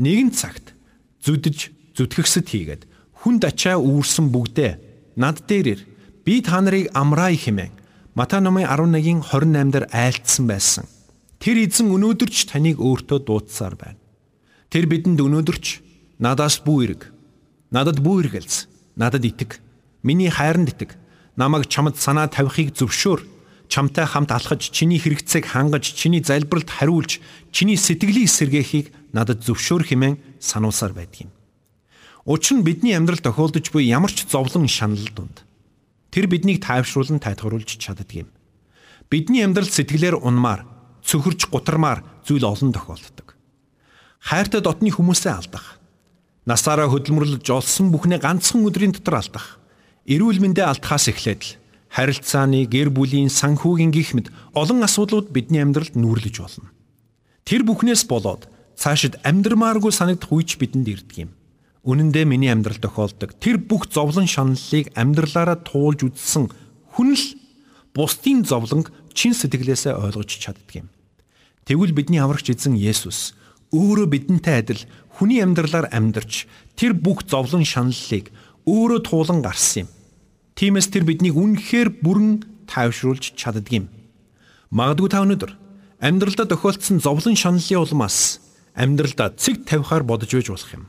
Нэгэн 0.00 0.32
цагт 0.32 0.72
зүдэж 1.20 1.92
зүтгэгсэд 1.92 2.48
хийгээд 2.48 2.82
хүнд 3.20 3.44
ачаа 3.44 3.76
үүрсэн 3.76 4.32
бүгдээ 4.32 4.72
над 5.20 5.44
дээр 5.44 5.66
ир 5.76 5.80
би 6.24 6.40
та 6.40 6.64
нарыг 6.64 6.88
амраая 6.96 7.36
хэмээн 7.36 7.84
Матай 8.14 8.38
номын 8.40 8.70
11-ийн 8.70 9.26
28 9.26 9.74
дээр 9.74 9.86
айлтсан 9.90 10.46
байсан. 10.46 10.86
Тэр 11.42 11.66
эзэн 11.66 11.90
өнөөдөр 11.90 12.30
ч 12.30 12.46
таныг 12.46 12.78
өөртөө 12.78 13.26
дуудсаар 13.26 13.74
байна. 13.74 13.98
Тэр 14.70 14.86
бидэнд 14.86 15.18
өнөөдөр 15.18 15.58
ч 15.58 15.82
надаас 16.22 16.62
бүү 16.62 16.78
эрг. 16.86 17.10
Надад 17.74 17.98
бүү 17.98 18.30
эргэлз. 18.30 18.70
Надад 18.94 19.26
итэг. 19.26 19.58
Миний 20.06 20.30
хайранд 20.30 20.70
итэг. 20.70 20.94
Намайг 21.34 21.66
чамд 21.66 21.98
санаа 21.98 22.30
тавихыг 22.30 22.70
зөвшөөр. 22.78 23.33
Чамтай 23.68 24.06
хамт 24.06 24.30
алхаж, 24.30 24.70
чиний 24.70 25.00
хэрэгцээг 25.00 25.50
хангаж, 25.50 25.84
чиний 25.96 26.22
залбиралд 26.22 26.70
хариулж, 26.70 27.18
чиний 27.50 27.76
сэтгэлийн 27.76 28.28
эсэргээхийг 28.28 28.92
надад 29.12 29.42
зөвшөөр 29.42 29.84
хэмээн 29.88 30.16
сануулсаар 30.38 30.92
байдаг 30.92 31.26
юм. 31.26 31.30
Учир 32.24 32.60
нь 32.60 32.64
бидний 32.64 32.96
амьдрал 32.96 33.20
тохиолдож 33.20 33.68
буй 33.72 33.84
ямар 33.88 34.12
ч 34.12 34.24
зовлон 34.24 34.68
шанал 34.68 35.08
дунд 35.12 35.44
тэр 36.14 36.30
биднийг 36.30 36.62
тайвшруулан 36.62 37.18
тайлгаруулж 37.18 37.74
чаддаг 37.74 38.08
юм. 38.14 38.28
Бидний 39.10 39.42
амьдрал 39.42 39.66
сэтгэлээр 39.66 40.22
унмаар 40.22 40.62
цөхөрж 41.02 41.50
гутармаар 41.50 42.06
зүйл 42.22 42.46
олон 42.46 42.70
тохиолддог. 42.72 43.34
Хайртай 44.22 44.62
дотны 44.62 44.94
хүмүүсээ 44.94 45.34
алдах. 45.34 45.82
Насаараа 46.46 46.88
хөдөлмөрлөж 46.88 47.44
олсон 47.50 47.92
бүхнээ 47.92 48.22
ганцхан 48.22 48.64
өдрийн 48.64 48.94
дотор 48.96 49.20
алдах. 49.20 49.58
Эрүүл 50.06 50.40
мэндээ 50.40 50.64
алдахаас 50.64 51.10
эхлээд 51.12 51.42
л 51.44 51.50
харилцааны, 51.94 52.66
гэр 52.66 52.90
бүлийн, 52.90 53.30
санхүүгийн 53.30 53.94
гих 53.94 54.18
мэд 54.18 54.34
олон 54.50 54.82
асуудлууд 54.82 55.30
бидний 55.30 55.62
амьдралд 55.62 55.94
нүүрлэж 55.94 56.36
болно. 56.42 56.74
Тэр 57.46 57.62
бүхнээс 57.62 58.10
болоод 58.10 58.50
цаашид 58.74 59.22
амьдрмааргүй 59.22 59.94
санагдах 59.94 60.34
үеч 60.34 60.58
бидэнд 60.58 60.90
ирдэг 60.90 61.30
юм. 61.30 61.30
Үнэн 61.86 62.10
дээр 62.10 62.26
миний 62.26 62.50
амьдрал 62.50 62.82
тохиолдог 62.82 63.38
тэр 63.38 63.62
бүх 63.62 63.86
зовлон 63.94 64.26
шаналлыг 64.26 64.90
амьдралаараа 64.98 65.62
туулж 65.62 66.02
үзсэн 66.10 66.50
хүн 66.98 67.14
л 67.14 67.26
бусдын 67.94 68.42
зовлонг 68.42 68.90
чин 69.14 69.36
сэтгэлээсээ 69.36 69.94
ойлгож 69.94 70.30
чаддаг 70.34 70.72
юм. 70.74 70.88
Тэгвэл 71.68 71.94
бидний 71.94 72.18
аврагч 72.18 72.50
эзэн 72.50 72.74
Есүс 72.74 73.38
өөрөө 73.70 74.06
бидэнтэй 74.10 74.64
адил 74.64 74.82
хүний 75.14 75.38
амьдралаар 75.44 75.92
амьдарч 75.94 76.50
тэр 76.74 76.96
бүх 76.96 77.22
зовлон 77.28 77.62
шаналлыг 77.62 78.34
өөрөө 78.66 79.00
туулан 79.06 79.44
гарсан 79.44 79.86
юм. 79.86 79.88
Тиймээс 80.54 80.88
тэр 80.94 81.02
биднийг 81.02 81.34
үнэхээр 81.34 81.98
бүрэн 81.98 82.46
тайвшруулж 82.70 83.34
чаддаг 83.34 83.66
юм. 83.74 83.90
Магадгүй 84.70 85.10
та 85.10 85.26
өнөөдөр 85.26 85.52
амьдралдаа 85.98 86.46
тохиолдсон 86.46 87.02
зовлон 87.02 87.34
шаналлын 87.34 87.82
улмаас 87.82 88.38
амьдралдаа 88.78 89.34
цэг 89.34 89.66
тавихаар 89.66 90.06
бодож 90.06 90.30
байж 90.30 90.48
болох 90.50 90.70
юм. 90.74 90.84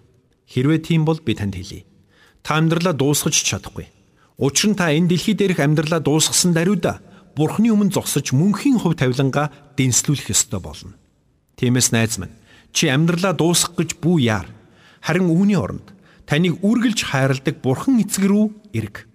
Хэрвээ 0.45 0.80
тийм 0.86 1.01
бол 1.06 1.17
би 1.17 1.34
танд 1.34 1.58
хэлье. 1.58 1.86
Та 2.45 2.62
амьдралаа 2.62 2.93
дуусгаж 2.93 3.34
чадахгүй. 3.34 3.89
Учир 4.38 4.69
нь 4.69 4.78
та 4.78 4.93
энэ 4.93 5.10
дэлхий 5.10 5.34
дээрх 5.34 5.58
амьдралаа 5.62 6.01
дуусгасан 6.01 6.54
даруйда 6.54 7.01
Бурхны 7.36 7.67
өмнө 7.67 7.91
зогсож 7.91 8.32
мөнхийн 8.32 8.80
хувь 8.80 8.95
тавилангаа 8.95 9.51
дэнслүүлэх 9.75 10.32
ёстой 10.32 10.62
болно. 10.63 10.95
Тиймээс 11.60 11.91
найз 11.91 12.15
минь 12.21 12.32
чи 12.71 12.88
амьдралаа 12.88 13.34
дуусгах 13.36 13.75
гэж 13.75 13.99
бүү 13.99 14.17
яар. 14.23 14.47
Харин 15.04 15.32
үүний 15.32 15.60
оронд 15.60 15.95
таныг 16.28 16.63
үргэлж 16.63 17.12
хайрладаг 17.12 17.60
Бурхан 17.60 17.99
эцэг 18.04 18.28
рүү 18.28 18.45
эрг. 18.75 19.08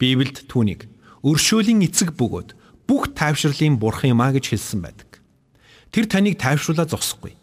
Библиэд 0.00 0.48
түүнийг 0.48 0.88
өршөөлийн 1.20 1.84
эцэг 1.84 2.16
бөгөөд 2.16 2.56
бүх 2.88 3.12
тайвшрлын 3.12 3.76
Бурхан 3.76 4.16
юм 4.16 4.24
а 4.24 4.32
гэж 4.32 4.50
хэлсэн 4.56 4.80
байдаг. 4.80 5.20
Тэр 5.92 6.08
таныг 6.08 6.40
тайвшруулаад 6.40 6.90
зогсохгүй 6.90 7.36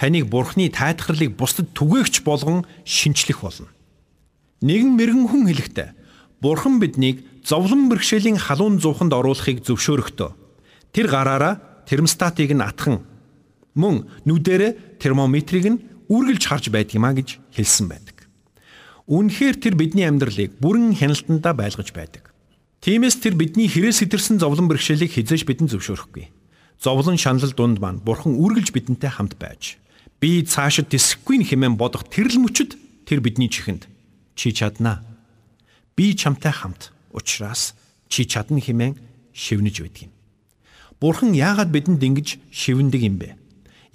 таныг 0.00 0.32
бурхны 0.32 0.72
тайтгарлыг 0.72 1.36
бусдад 1.36 1.76
түгээгч 1.76 2.24
болгон 2.24 2.64
шинчлэх 2.88 3.44
болно. 3.44 3.68
Нэгэн 4.64 4.96
мэрэгэн 4.96 5.28
хүн 5.28 5.44
хэлэхдээ 5.44 5.88
бурхан 6.40 6.80
биднийг 6.80 7.20
зовлон 7.44 7.92
бэрхшээлийн 7.92 8.40
халуун 8.40 8.80
зууханд 8.80 9.12
оруулахыг 9.12 9.60
зөвшөөрөхдөө 9.60 10.30
тэр 10.96 11.06
гараараа 11.12 11.84
термостатыг 11.84 12.48
нь 12.48 12.64
атхан 12.64 13.04
мөн 13.76 14.08
нүдэрэ 14.24 14.96
термометрийг 14.96 15.66
нь 15.68 15.82
үргэлж 16.08 16.48
харж 16.48 16.72
байдаг 16.72 16.96
юма 16.96 17.12
гэж 17.12 17.36
хэлсэн 17.52 17.92
байдаг. 17.92 18.19
Үүнхээр 19.08 19.56
тэр 19.56 19.74
бидний 19.78 20.04
амьдралыг 20.04 20.58
бүрэн 20.60 20.96
хяналтандаа 20.96 21.54
байлгаж 21.56 21.94
байдаг. 21.94 22.34
Тиймээс 22.80 23.20
тэр 23.20 23.36
бидний 23.36 23.68
хэрэг 23.68 23.92
сэтэрсэн 23.92 24.40
зовлон 24.40 24.68
бэрхшээлийг 24.68 25.12
хизээж 25.12 25.44
бидэнд 25.44 25.72
зөвшөөрөхгүй. 25.76 26.32
Зовлон 26.80 27.20
шанал 27.20 27.52
дунд 27.52 27.80
маань 27.80 28.00
бурхан 28.00 28.40
үргэлж 28.40 28.72
бидэнтэй 28.72 29.12
хамт 29.12 29.36
байж 29.36 29.76
би 30.20 30.44
цаашид 30.44 30.92
тэсэхгүй 30.92 31.44
хэмээн 31.48 31.80
бодох 31.80 32.04
тэрл 32.12 32.36
мөчөд 32.44 32.76
тэр 33.08 33.24
бидний 33.24 33.48
чихэнд 33.48 33.88
чи 34.36 34.52
чаднаа. 34.52 35.00
Би 35.96 36.12
чамтай 36.12 36.52
хамт 36.52 36.92
учраас 37.12 37.72
чи 38.08 38.28
чадна 38.28 38.60
хэмээн 38.60 39.00
шивнэж 39.32 39.76
байдаг 39.80 40.02
юм. 40.08 40.12
Бурхан 41.00 41.32
яагаад 41.32 41.72
бидэнд 41.72 42.04
ингэж 42.04 42.28
шивндэг 42.52 43.00
юм 43.00 43.16
бэ? 43.16 43.36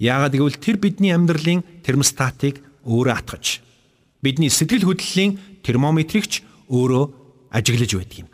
Яагаад 0.02 0.34
гэвэл 0.34 0.58
тэр 0.58 0.76
бидний 0.82 1.14
амьдралын 1.14 1.62
термостатыг 1.86 2.58
өөрөө 2.82 3.14
атгаж 3.14 3.65
бидний 4.22 4.50
сэтгэл 4.50 4.86
хөдлөлийн 4.86 5.62
термометрикч 5.64 6.42
өөрөө 6.70 7.04
ажиглаж 7.50 7.92
байдаг 7.96 8.18
юм. 8.24 8.28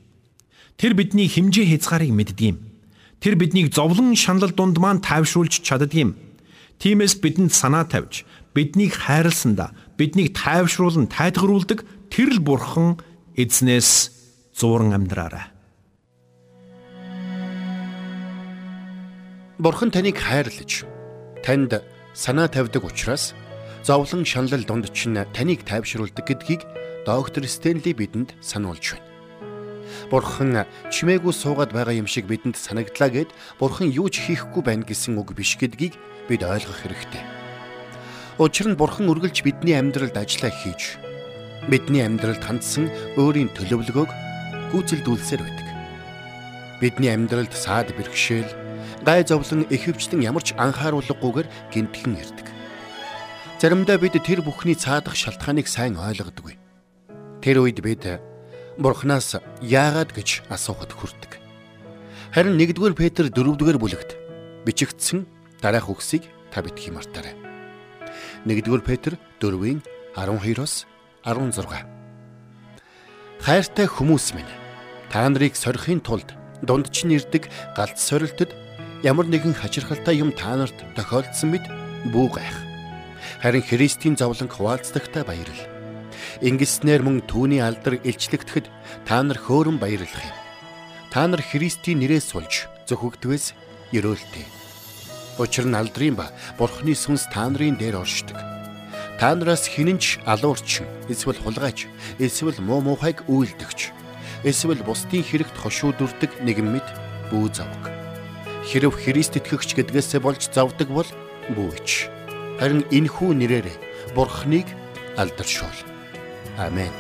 Тэр 0.77 0.93
бидний 0.95 1.29
хэмжээ 1.29 1.67
хязгаарыг 1.77 2.11
мэддэг 2.11 2.41
юм. 2.43 2.59
Тэр 3.23 3.39
биднийг 3.39 3.71
зовлон 3.71 4.17
шанал 4.19 4.51
дунд 4.51 4.79
маань 4.83 5.03
тайвшруулж 5.03 5.63
чаддаг 5.63 5.95
юм 5.95 6.19
Тиймээс 6.83 7.23
бидэнд 7.23 7.55
санаа 7.55 7.87
тавьж, 7.87 8.27
биднийг 8.59 8.99
хайрласандаа 8.99 9.71
биднийг 9.95 10.35
тайвшруулан 10.35 11.07
тайтгаруулдаг 11.07 11.87
тэр 12.11 12.35
л 12.35 12.43
бурхан 12.43 12.99
эзнээс 13.39 14.11
зууран 14.51 14.91
амьдраарай. 14.91 15.47
Бурхан 19.63 19.95
таныг 19.95 20.19
хайрлаж, 20.19 20.83
танд 21.47 21.87
санаа 22.19 22.51
тавьдаг 22.51 22.83
учраас 22.83 23.31
зовлон 23.85 24.25
шаналл 24.25 24.63
донд 24.63 24.95
чинь 24.95 25.19
таныг 25.35 25.67
тайвшруулдаг 25.67 26.23
гэдгийг 26.23 26.63
доктор 27.05 27.43
Стенли 27.51 27.93
бидэнд 27.93 28.31
сануулж 28.41 28.95
байна. 28.95 29.11
Бурхан 30.07 30.63
чимээгүй 30.87 31.35
суугаад 31.35 31.75
байгаа 31.75 31.99
юм 31.99 32.07
шиг 32.07 32.31
бидэнд 32.31 32.55
санагдлаа 32.55 33.11
гэд 33.11 33.31
Бурхан 33.59 33.91
юу 33.91 34.07
ч 34.07 34.23
хийхгүй 34.23 34.63
байна 34.63 34.87
гэсэн 34.87 35.19
үг 35.19 35.35
биш 35.35 35.59
гэдгийг 35.59 35.99
бид 36.31 36.47
ойлгох 36.47 36.79
хэрэгтэй. 36.79 37.23
Учир 38.39 38.71
нь 38.71 38.79
Бурхан 38.79 39.11
үргэлж 39.11 39.43
бидний 39.43 39.75
амьдралд 39.75 40.15
ажиллаа 40.15 40.55
хийж 40.55 41.03
бидний 41.67 42.07
амьдралд 42.07 42.39
хандсан 42.39 42.87
өөрийн 43.19 43.51
төлөвлөгөөг 43.51 44.11
гүйцэлдүүлсээр 44.71 45.43
байдаг. 45.43 45.69
Бидний 46.79 47.11
амьдралд 47.11 47.55
саад 47.55 47.91
бэрхшээл, 47.99 48.51
гай 49.03 49.27
зовлон 49.27 49.67
ихэвчлэн 49.71 50.23
ямар 50.23 50.43
ч 50.47 50.55
анхааруулгагүйгээр 50.59 51.49
гинтхэн 51.71 52.19
ирдэг. 52.19 52.52
Заримдаа 53.63 53.95
бид 53.95 54.19
тэр 54.19 54.43
бүхний 54.43 54.75
цаадах 54.75 55.15
шалтгааныг 55.15 55.71
сайн 55.71 55.95
ойлгодоггүй. 55.95 56.59
Тэр 57.39 57.63
үед 57.63 57.79
бид 57.79 58.19
Бурханаас 58.75 59.39
яагаад 59.63 60.11
гэж 60.11 60.51
асуухад 60.51 60.91
хүрдэг. 60.91 61.39
Харин 62.35 62.59
1-р 62.59 62.95
Петр 62.99 63.31
4-р 63.31 63.79
бүлэгт 63.79 64.19
бичигдсэн 64.67 65.31
дараах 65.63 65.95
үгсийг 65.95 66.27
та 66.51 66.59
битгий 66.59 66.91
мартаарай. 66.91 67.39
1-р 68.51 68.83
Петр 68.83 69.15
4-ийн 69.39 69.79
12-оос 70.19 70.83
16. 71.23 71.87
Хайртай 73.47 73.87
хүмүүс 73.87 74.35
минь 74.35 74.51
та 75.07 75.23
нарыг 75.31 75.55
сорихын 75.55 76.03
тулд 76.03 76.35
дунд 76.67 76.91
чинь 76.91 77.15
ирдэг 77.15 77.47
галт 77.79 77.95
сорилтод 77.95 78.51
ямар 79.07 79.31
нэгэн 79.31 79.55
хачирхалтай 79.55 80.19
юм 80.19 80.35
та 80.35 80.59
нарт 80.59 80.75
тохиолдсон 80.99 81.55
мэд 81.55 81.63
бүү 82.11 82.27
гайх. 82.43 82.72
Харин 83.43 83.63
Христийн 83.67 84.15
зовлон 84.15 84.47
хуваалцдагтай 84.47 85.27
баярлал. 85.27 85.67
Ингэснээр 86.47 87.03
мөн 87.03 87.27
түүний 87.27 87.59
алдар 87.59 87.99
илчлэгдэхэд 87.99 88.71
та 89.03 89.19
нар 89.27 89.35
хөөрөн 89.35 89.83
баярлах 89.83 90.15
юм. 90.15 90.37
Та 91.11 91.27
нар 91.27 91.43
Христийн 91.43 91.99
нэрээс 91.99 92.31
сулж 92.31 92.71
зөвхөгдвээс 92.87 93.59
ерөөлтэй. 93.91 94.47
Учир 95.43 95.67
нь 95.67 95.75
алдрын 95.75 96.15
ба 96.15 96.31
бурхны 96.55 96.95
сүнс 96.95 97.27
та 97.35 97.51
нарын 97.51 97.75
дээр 97.83 97.99
оршдог. 97.99 98.39
Та 99.19 99.35
нараас 99.35 99.67
хинэнч 99.67 100.23
алуурчин, 100.23 100.87
эсвэл 101.11 101.43
хулгайч, 101.43 101.91
эсвэл 102.23 102.63
муу 102.63 102.79
муухайг 102.79 103.27
үйлдэгч, 103.27 103.91
эсвэл 104.47 104.87
бусдын 104.87 105.27
хэрэгт 105.27 105.59
хошуудурдаг 105.59 106.31
нэгэн 106.47 106.79
мэд 106.79 106.87
бүү 107.35 107.51
завг. 107.51 107.91
Хэрв 108.71 108.95
Христ 108.95 109.35
итгэгч 109.35 109.75
гэдгээсээ 109.75 110.23
болж 110.23 110.47
завдаг 110.47 110.87
бол 110.95 111.11
бүүч. 111.51 112.22
Харин 112.61 112.83
энхүү 112.91 113.31
нэрээр 113.37 113.69
бурхныг 114.17 114.67
алдаршуул. 115.17 115.79
Амен. 116.59 116.93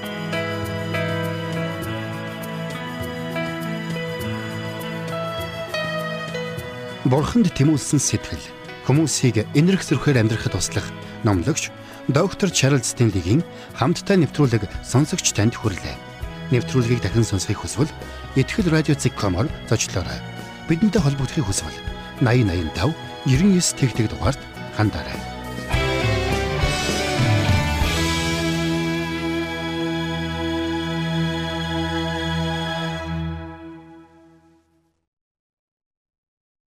Бурханд 7.02 7.50
тэмүүлсэн 7.52 7.98
сэтгэл 7.98 8.46
хүмүүсийг 8.86 9.44
энэрх 9.58 9.82
зөрхөөр 9.84 10.22
амьдрахад 10.22 10.54
туслах 10.54 10.86
номлогч 11.26 11.68
доктор 12.08 12.50
Чарлз 12.50 12.94
Стенлигийн 12.94 13.42
хамттай 13.74 14.16
нэвтрүүлэг 14.22 14.70
сонсогч 14.86 15.34
танд 15.34 15.58
хүрэлээ. 15.58 15.98
Нэвтрүүлгийг 16.54 17.02
дахин 17.02 17.26
сонсохыг 17.26 17.58
хүсвэл 17.58 17.92
ихтгэл 18.38 18.70
радиоцик.com-оор 18.70 19.50
зочлоорой. 19.66 20.18
Бидэнтэй 20.70 21.02
холбогдохыг 21.02 21.46
хүсвэл 21.46 21.74
8085 22.22 22.94
99 23.26 23.78
тэгтэг 23.82 24.06
дугаард 24.10 24.40
хандаарай. 24.78 25.31